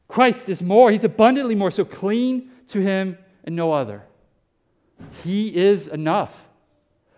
[0.06, 0.90] Christ is more.
[0.90, 1.70] He's abundantly more.
[1.70, 4.02] So cling to him and no other.
[5.24, 6.44] He is enough.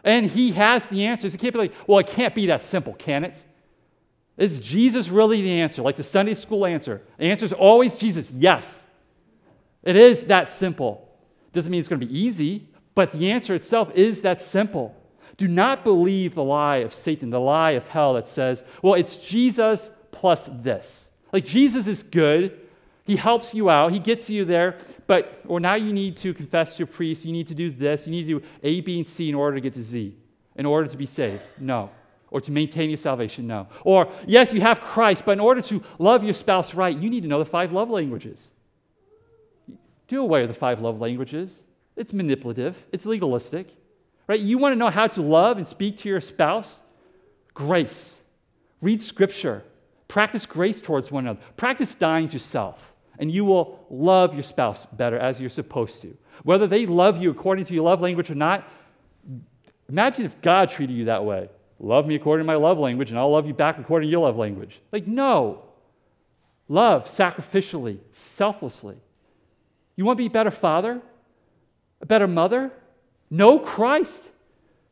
[0.05, 1.35] And he has the answers.
[1.35, 3.45] It can't be like, well, it can't be that simple, can it?
[4.37, 5.83] Is Jesus really the answer?
[5.83, 7.03] Like the Sunday school answer.
[7.19, 8.31] The answer is always Jesus.
[8.31, 8.83] Yes.
[9.83, 11.09] It is that simple.
[11.53, 14.97] Doesn't mean it's going to be easy, but the answer itself is that simple.
[15.37, 19.17] Do not believe the lie of Satan, the lie of hell that says, well, it's
[19.17, 21.07] Jesus plus this.
[21.33, 22.61] Like Jesus is good.
[23.05, 23.93] He helps you out.
[23.93, 24.79] He gets you there.
[25.07, 27.25] But, or now you need to confess to your priest.
[27.25, 28.07] You need to do this.
[28.07, 30.17] You need to do A, B, and C in order to get to Z,
[30.57, 31.43] in order to be saved.
[31.61, 31.91] No
[32.31, 33.47] or to maintain your salvation?
[33.47, 33.69] No.
[33.85, 37.23] Or, yes, you have Christ, but in order to love your spouse right, you need
[37.23, 38.51] to know the five love languages.
[40.09, 41.59] Do away with the five love languages.
[41.97, 43.69] It's manipulative, it's legalistic.
[44.27, 44.41] Right?
[44.41, 46.81] You want to know how to love and speak to your spouse?
[47.53, 48.19] Grace.
[48.81, 49.63] Read scripture.
[50.09, 51.41] Practice grace towards one another.
[51.57, 56.17] Practice dying to self, and you will love your spouse better as you're supposed to.
[56.43, 58.69] Whether they love you according to your love language or not,
[59.89, 61.49] imagine if God treated you that way.
[61.85, 64.23] Love me according to my love language, and I'll love you back according to your
[64.23, 64.81] love language.
[64.91, 65.63] Like, no.
[66.67, 68.97] Love sacrificially, selflessly.
[69.95, 71.03] You want to be a better father?
[72.01, 72.73] A better mother?
[73.29, 74.25] Know Christ.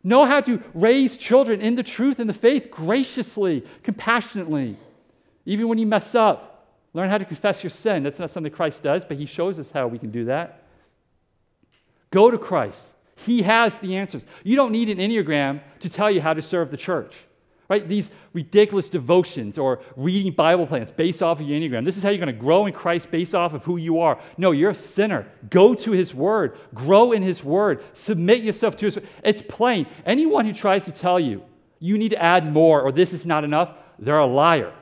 [0.05, 4.77] Know how to raise children in the truth and the faith graciously, compassionately.
[5.47, 8.03] Even when you mess up, learn how to confess your sin.
[8.03, 10.65] That's not something Christ does, but He shows us how we can do that.
[12.11, 12.93] Go to Christ.
[13.25, 14.27] He has the answers.
[14.45, 17.17] You don't need an Enneagram to tell you how to serve the church.
[17.69, 17.89] Right?
[17.89, 21.87] These ridiculous devotions or reading Bible plans based off of your Enneagram.
[21.87, 24.21] This is how you're going to grow in Christ based off of who you are.
[24.37, 25.27] No, you're a sinner.
[25.49, 26.59] Go to His Word.
[26.75, 27.83] Grow in His Word.
[27.95, 29.09] Submit yourself to His Word.
[29.25, 29.87] It's plain.
[30.05, 31.43] Anyone who tries to tell you
[31.79, 34.73] you need to add more or this is not enough, they're a liar.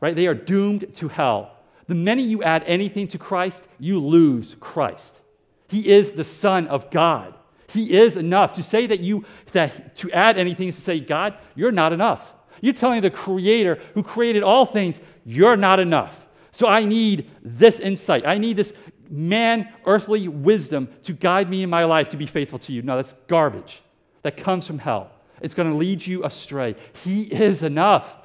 [0.00, 0.16] Right?
[0.16, 1.52] They are doomed to hell.
[1.88, 5.20] The minute you add anything to Christ, you lose Christ.
[5.68, 7.34] He is the Son of God.
[7.68, 8.52] He is enough.
[8.52, 12.34] To say that you that to add anything is to say, God, you're not enough.
[12.60, 16.26] You're telling the creator who created all things, you're not enough.
[16.50, 18.26] So I need this insight.
[18.26, 18.72] I need this
[19.10, 22.82] man earthly wisdom to guide me in my life to be faithful to you.
[22.82, 23.82] No, that's garbage.
[24.22, 25.12] That comes from hell.
[25.40, 26.74] It's going to lead you astray.
[27.04, 28.16] He is enough.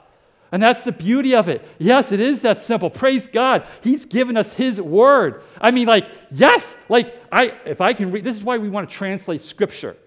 [0.54, 1.68] And that's the beauty of it.
[1.80, 2.92] Yes, it is that simple.
[2.92, 3.66] Praise God.
[3.82, 5.42] He's given us His word.
[5.60, 8.88] I mean, like, yes, like, I, if I can read, this is why we want
[8.88, 9.98] to translate Scripture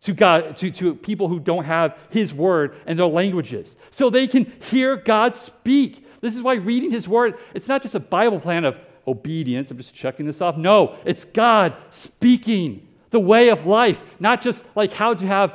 [0.00, 4.26] to God, to, to people who don't have His word and their languages, so they
[4.26, 6.04] can hear God speak.
[6.20, 9.70] This is why reading His word, it's not just a Bible plan of obedience.
[9.70, 10.56] I'm just checking this off.
[10.56, 15.54] No, it's God speaking the way of life, not just like how to have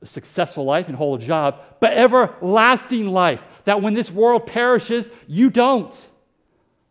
[0.00, 5.10] a successful life and hold a job, but everlasting life that when this world perishes,
[5.26, 6.08] you don't.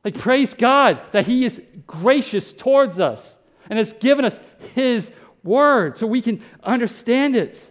[0.04, 3.38] Like, praise God that He is gracious towards us
[3.70, 4.40] and has given us
[4.74, 5.12] His
[5.44, 7.70] word so we can understand it.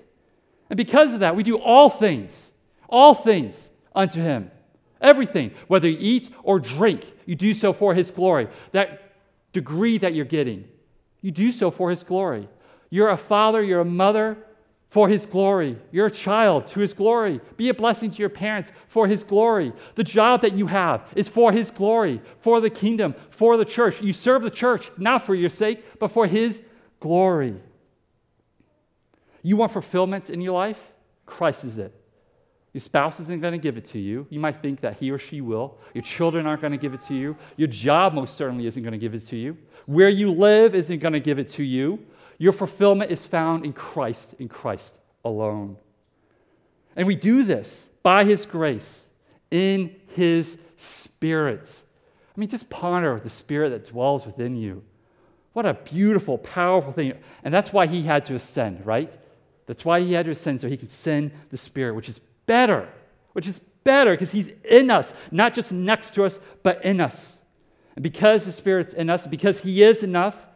[0.68, 2.50] And because of that, we do all things,
[2.88, 4.50] all things unto Him.
[5.00, 8.48] Everything, whether you eat or drink, you do so for His glory.
[8.72, 9.12] That
[9.52, 10.68] degree that you're getting,
[11.20, 12.48] you do so for His glory.
[12.90, 14.36] You're a father, you're a mother,
[14.90, 15.78] for his glory.
[15.92, 17.40] You're a child to his glory.
[17.56, 19.72] Be a blessing to your parents for his glory.
[19.94, 24.02] The job that you have is for his glory, for the kingdom, for the church.
[24.02, 26.60] You serve the church not for your sake, but for his
[26.98, 27.54] glory.
[29.42, 30.92] You want fulfillment in your life?
[31.24, 31.94] Christ is it.
[32.72, 34.26] Your spouse isn't going to give it to you.
[34.28, 35.78] You might think that he or she will.
[35.94, 37.36] Your children aren't going to give it to you.
[37.56, 39.56] Your job most certainly isn't going to give it to you.
[39.86, 42.04] Where you live isn't going to give it to you.
[42.40, 45.76] Your fulfillment is found in Christ, in Christ alone.
[46.96, 49.04] And we do this by His grace,
[49.50, 51.82] in His Spirit.
[52.34, 54.82] I mean, just ponder the Spirit that dwells within you.
[55.52, 57.12] What a beautiful, powerful thing.
[57.44, 59.14] And that's why He had to ascend, right?
[59.66, 62.88] That's why He had to ascend, so He could send the Spirit, which is better,
[63.34, 67.40] which is better because He's in us, not just next to us, but in us.
[67.96, 70.46] And because the Spirit's in us, because He is enough,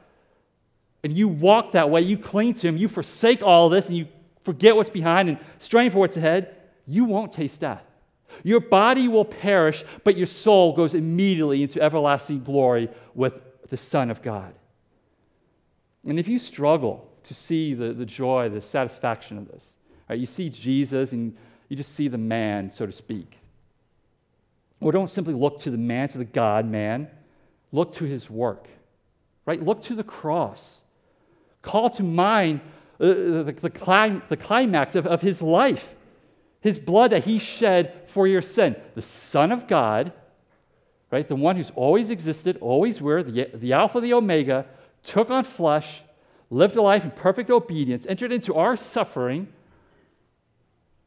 [1.04, 4.08] and you walk that way, you cling to Him, you forsake all this, and you
[4.42, 7.84] forget what's behind and strain for what's ahead, you won't taste death.
[8.42, 13.34] Your body will perish, but your soul goes immediately into everlasting glory with
[13.68, 14.54] the Son of God.
[16.06, 19.74] And if you struggle to see the, the joy, the satisfaction of this,
[20.08, 21.36] right, you see Jesus and
[21.68, 23.38] you just see the man, so to speak.
[24.80, 27.08] Or don't simply look to the man, to the God man.
[27.72, 28.68] Look to his work,
[29.46, 29.60] right?
[29.60, 30.83] Look to the cross.
[31.64, 32.60] Call to mind
[33.00, 35.94] uh, the, the, clim- the climax of, of his life,
[36.60, 38.76] his blood that he shed for your sin.
[38.94, 40.12] The Son of God,
[41.10, 41.26] right?
[41.26, 44.66] The one who's always existed, always were, the, the Alpha, the Omega,
[45.02, 46.02] took on flesh,
[46.50, 49.48] lived a life in perfect obedience, entered into our suffering,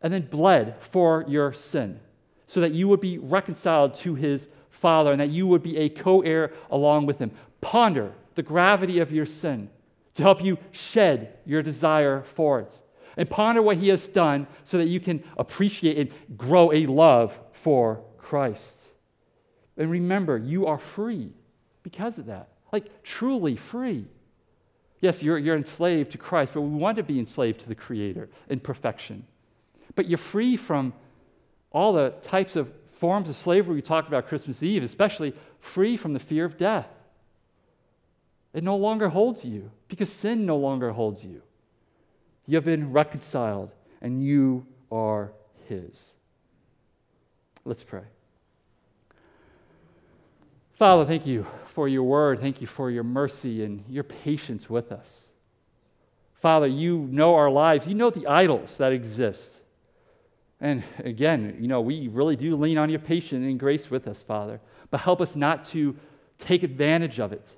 [0.01, 1.99] and then bled for your sin
[2.47, 5.89] so that you would be reconciled to his Father and that you would be a
[5.89, 7.29] co heir along with him.
[7.61, 9.69] Ponder the gravity of your sin
[10.17, 12.81] to help you shed your desire for it.
[13.15, 17.39] And ponder what he has done so that you can appreciate and grow a love
[17.51, 18.79] for Christ.
[19.77, 21.31] And remember, you are free
[21.83, 22.49] because of that.
[22.71, 24.05] Like, truly free.
[25.01, 28.29] Yes, you're, you're enslaved to Christ, but we want to be enslaved to the Creator
[28.49, 29.25] in perfection.
[29.95, 30.93] But you're free from
[31.71, 36.13] all the types of forms of slavery we talked about Christmas Eve, especially free from
[36.13, 36.89] the fear of death.
[38.53, 41.41] It no longer holds you because sin no longer holds you.
[42.45, 43.71] You have been reconciled
[44.01, 45.33] and you are
[45.67, 46.13] His.
[47.65, 48.03] Let's pray.
[50.73, 52.39] Father, thank you for your word.
[52.39, 55.29] Thank you for your mercy and your patience with us.
[56.35, 57.87] Father, you know our lives.
[57.87, 59.57] You know the idols that exist.
[60.61, 64.21] And again, you know, we really do lean on your patience and grace with us,
[64.21, 64.59] Father.
[64.91, 65.95] But help us not to
[66.37, 67.55] take advantage of it.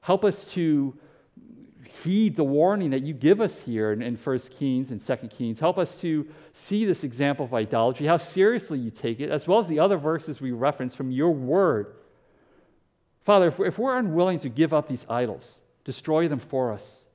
[0.00, 0.96] Help us to
[1.88, 5.58] heed the warning that you give us here in, in 1 Kings and 2 Kings.
[5.58, 9.58] Help us to see this example of idolatry, how seriously you take it, as well
[9.58, 11.94] as the other verses we reference from your word.
[13.24, 17.06] Father, if if we're unwilling to give up these idols, destroy them for us.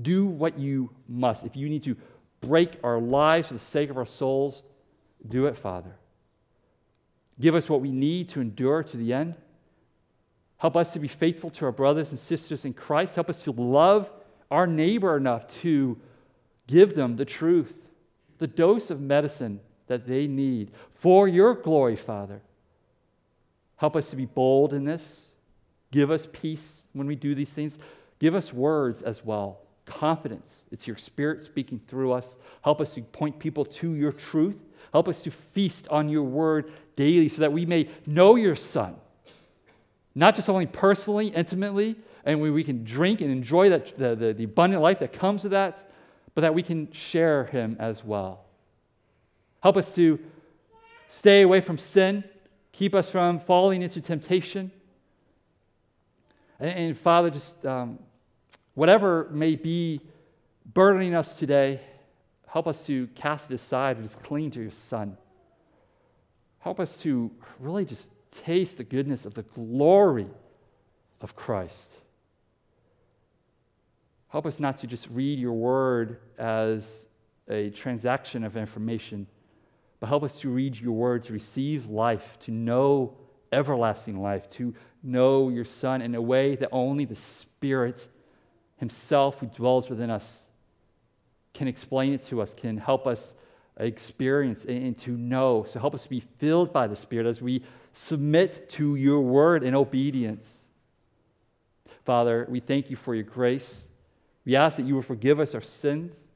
[0.00, 1.44] Do what you must.
[1.44, 1.96] If you need to
[2.40, 4.62] break our lives for the sake of our souls,
[5.26, 5.96] do it, Father.
[7.40, 9.34] Give us what we need to endure to the end.
[10.64, 13.16] Help us to be faithful to our brothers and sisters in Christ.
[13.16, 14.08] Help us to love
[14.50, 15.98] our neighbor enough to
[16.66, 17.76] give them the truth,
[18.38, 22.40] the dose of medicine that they need for your glory, Father.
[23.76, 25.26] Help us to be bold in this.
[25.90, 27.76] Give us peace when we do these things.
[28.18, 30.62] Give us words as well confidence.
[30.70, 32.36] It's your spirit speaking through us.
[32.62, 34.56] Help us to point people to your truth.
[34.94, 38.96] Help us to feast on your word daily so that we may know your Son,
[40.14, 44.32] not just only personally, intimately, and we, we can drink and enjoy that, the, the,
[44.32, 45.84] the abundant life that comes with that,
[46.34, 48.44] but that we can share him as well.
[49.62, 50.18] Help us to
[51.08, 52.24] stay away from sin,
[52.72, 54.70] keep us from falling into temptation.
[56.58, 57.98] And, and Father, just um,
[58.74, 60.00] Whatever may be
[60.72, 61.80] burdening us today,
[62.48, 65.16] help us to cast it aside and just cling to your Son.
[66.58, 68.08] Help us to really just
[68.42, 70.28] taste the goodness of the glory
[71.20, 71.90] of Christ.
[74.28, 77.06] Help us not to just read your word as
[77.48, 79.26] a transaction of information,
[80.00, 83.16] but help us to read your word to receive life, to know
[83.52, 88.08] everlasting life, to know your Son in a way that only the Spirit
[88.76, 90.46] Himself, who dwells within us,
[91.52, 93.34] can explain it to us, can help us
[93.76, 95.64] experience and to know.
[95.68, 97.62] So help us to be filled by the Spirit as we
[97.94, 100.64] submit to your word in obedience.
[102.04, 103.86] Father, we thank you for your grace.
[104.44, 106.28] We ask that you will forgive us our sins.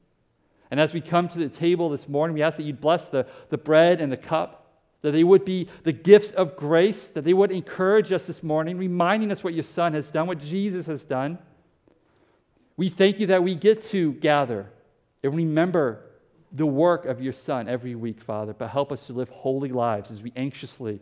[0.71, 3.27] And as we come to the table this morning, we ask that you'd bless the,
[3.49, 7.33] the bread and the cup, that they would be the gifts of grace, that they
[7.33, 11.03] would encourage us this morning, reminding us what your Son has done, what Jesus has
[11.03, 11.39] done.
[12.77, 14.71] We thank you that we get to gather
[15.23, 16.05] and remember
[16.53, 20.09] the work of your Son every week, Father, but help us to live holy lives
[20.09, 21.01] as we anxiously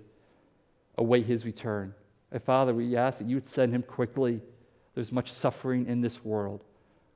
[0.98, 1.93] await his return.
[2.32, 4.41] And Father, we ask that you would send him quickly.
[4.95, 6.64] There's much suffering in this world.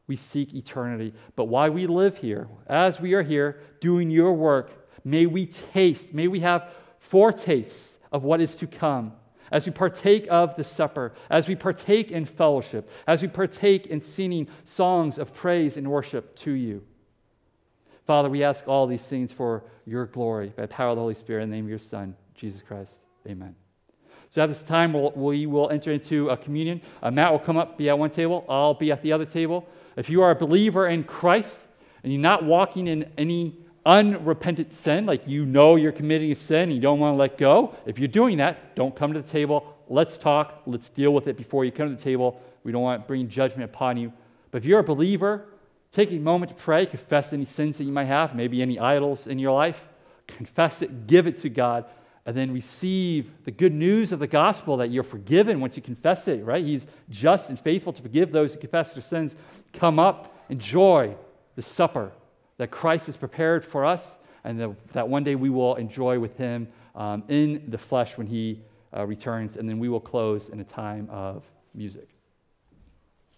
[0.08, 1.14] We seek eternity.
[1.36, 6.14] But while we live here, as we are here doing your work, may we taste,
[6.14, 9.14] may we have foretastes of what is to come
[9.52, 14.00] as we partake of the supper, as we partake in fellowship, as we partake in
[14.00, 16.84] singing songs of praise and worship to you.
[18.06, 21.14] Father, we ask all these things for your glory by the power of the Holy
[21.14, 23.00] Spirit in the name of your Son, Jesus Christ.
[23.28, 23.61] Amen.
[24.32, 26.82] So at this time, we'll, we will enter into a communion.
[27.04, 28.46] Uh, Matt will come up, be at one table.
[28.48, 29.68] I'll be at the other table.
[29.98, 31.60] If you are a believer in Christ
[32.02, 36.64] and you're not walking in any unrepentant sin, like you know you're committing a sin
[36.64, 39.28] and you don't want to let go, if you're doing that, don't come to the
[39.28, 39.76] table.
[39.90, 40.62] Let's talk.
[40.66, 42.42] Let's deal with it before you come to the table.
[42.64, 44.14] We don't want to bring judgment upon you.
[44.52, 45.44] But if you're a believer,
[45.92, 49.28] take a moment to pray, confess any sins that you might have, maybe any idols
[49.28, 49.90] in your life.
[50.28, 51.84] Confess it, give it to God,
[52.26, 56.28] and then receive the good news of the gospel that you're forgiven once you confess
[56.28, 56.64] it, right?
[56.64, 59.36] He's just and faithful to forgive those who confess their sins.
[59.74, 61.16] Come up, enjoy
[61.56, 62.12] the supper
[62.58, 66.38] that Christ has prepared for us, and the, that one day we will enjoy with
[66.38, 68.62] him um, in the flesh when he
[68.96, 71.44] uh, returns, and then we will close in a time of
[71.74, 72.11] music.